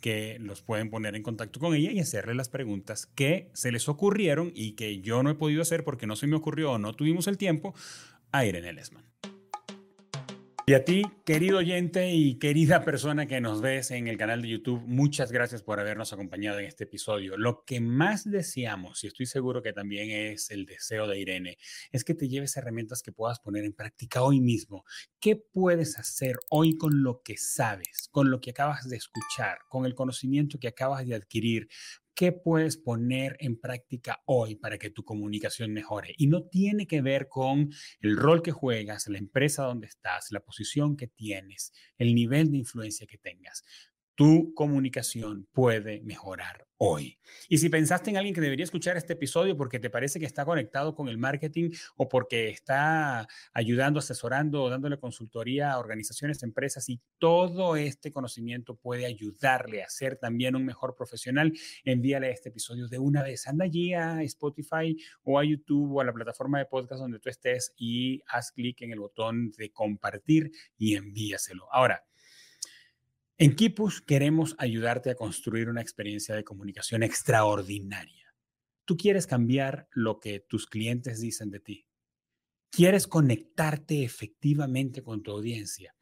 [0.00, 3.88] que los pueden poner en contacto con ella y hacerle las preguntas que se les
[3.88, 6.94] ocurrieron y que yo no he podido hacer porque no se me ocurrió o no
[6.94, 7.74] tuvimos el tiempo
[8.32, 9.04] a Irene Lesman.
[10.70, 14.50] Y a ti, querido oyente y querida persona que nos ves en el canal de
[14.50, 17.36] YouTube, muchas gracias por habernos acompañado en este episodio.
[17.36, 21.58] Lo que más deseamos, y estoy seguro que también es el deseo de Irene,
[21.90, 24.84] es que te lleves herramientas que puedas poner en práctica hoy mismo.
[25.18, 29.86] ¿Qué puedes hacer hoy con lo que sabes, con lo que acabas de escuchar, con
[29.86, 31.68] el conocimiento que acabas de adquirir
[32.14, 36.14] ¿Qué puedes poner en práctica hoy para que tu comunicación mejore?
[36.18, 40.40] Y no tiene que ver con el rol que juegas, la empresa donde estás, la
[40.40, 43.64] posición que tienes, el nivel de influencia que tengas.
[44.20, 47.18] Tu comunicación puede mejorar hoy.
[47.48, 50.44] Y si pensaste en alguien que debería escuchar este episodio porque te parece que está
[50.44, 56.86] conectado con el marketing o porque está ayudando, asesorando o dándole consultoría a organizaciones, empresas
[56.90, 62.88] y todo este conocimiento puede ayudarle a ser también un mejor profesional, envíale este episodio
[62.88, 63.46] de una vez.
[63.46, 67.30] Anda allí a Spotify o a YouTube o a la plataforma de podcast donde tú
[67.30, 71.72] estés y haz clic en el botón de compartir y envíaselo.
[71.72, 72.04] Ahora,
[73.40, 78.34] en Kipus queremos ayudarte a construir una experiencia de comunicación extraordinaria.
[78.84, 81.86] Tú quieres cambiar lo que tus clientes dicen de ti.
[82.70, 85.96] Quieres conectarte efectivamente con tu audiencia.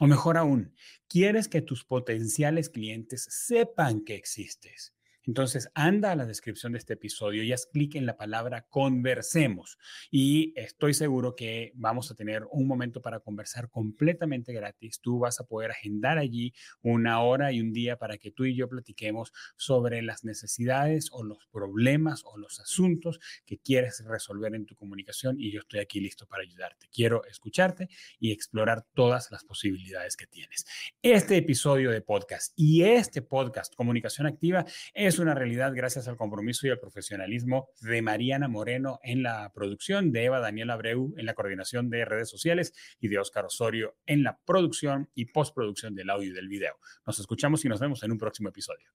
[0.00, 0.74] O mejor aún,
[1.08, 4.92] quieres que tus potenciales clientes sepan que existes.
[5.24, 9.78] Entonces, anda a la descripción de este episodio y haz clic en la palabra conversemos.
[10.10, 15.00] Y estoy seguro que vamos a tener un momento para conversar completamente gratis.
[15.00, 16.52] Tú vas a poder agendar allí
[16.82, 21.22] una hora y un día para que tú y yo platiquemos sobre las necesidades o
[21.22, 25.38] los problemas o los asuntos que quieres resolver en tu comunicación.
[25.38, 26.88] Y yo estoy aquí listo para ayudarte.
[26.92, 30.66] Quiero escucharte y explorar todas las posibilidades que tienes.
[31.00, 34.64] Este episodio de podcast y este podcast, Comunicación Activa,
[34.94, 39.52] es es una realidad gracias al compromiso y al profesionalismo de Mariana Moreno en la
[39.52, 43.94] producción, de Eva Daniela Abreu en la coordinación de redes sociales y de Oscar Osorio
[44.06, 46.76] en la producción y postproducción del audio y del video.
[47.06, 48.88] Nos escuchamos y nos vemos en un próximo episodio.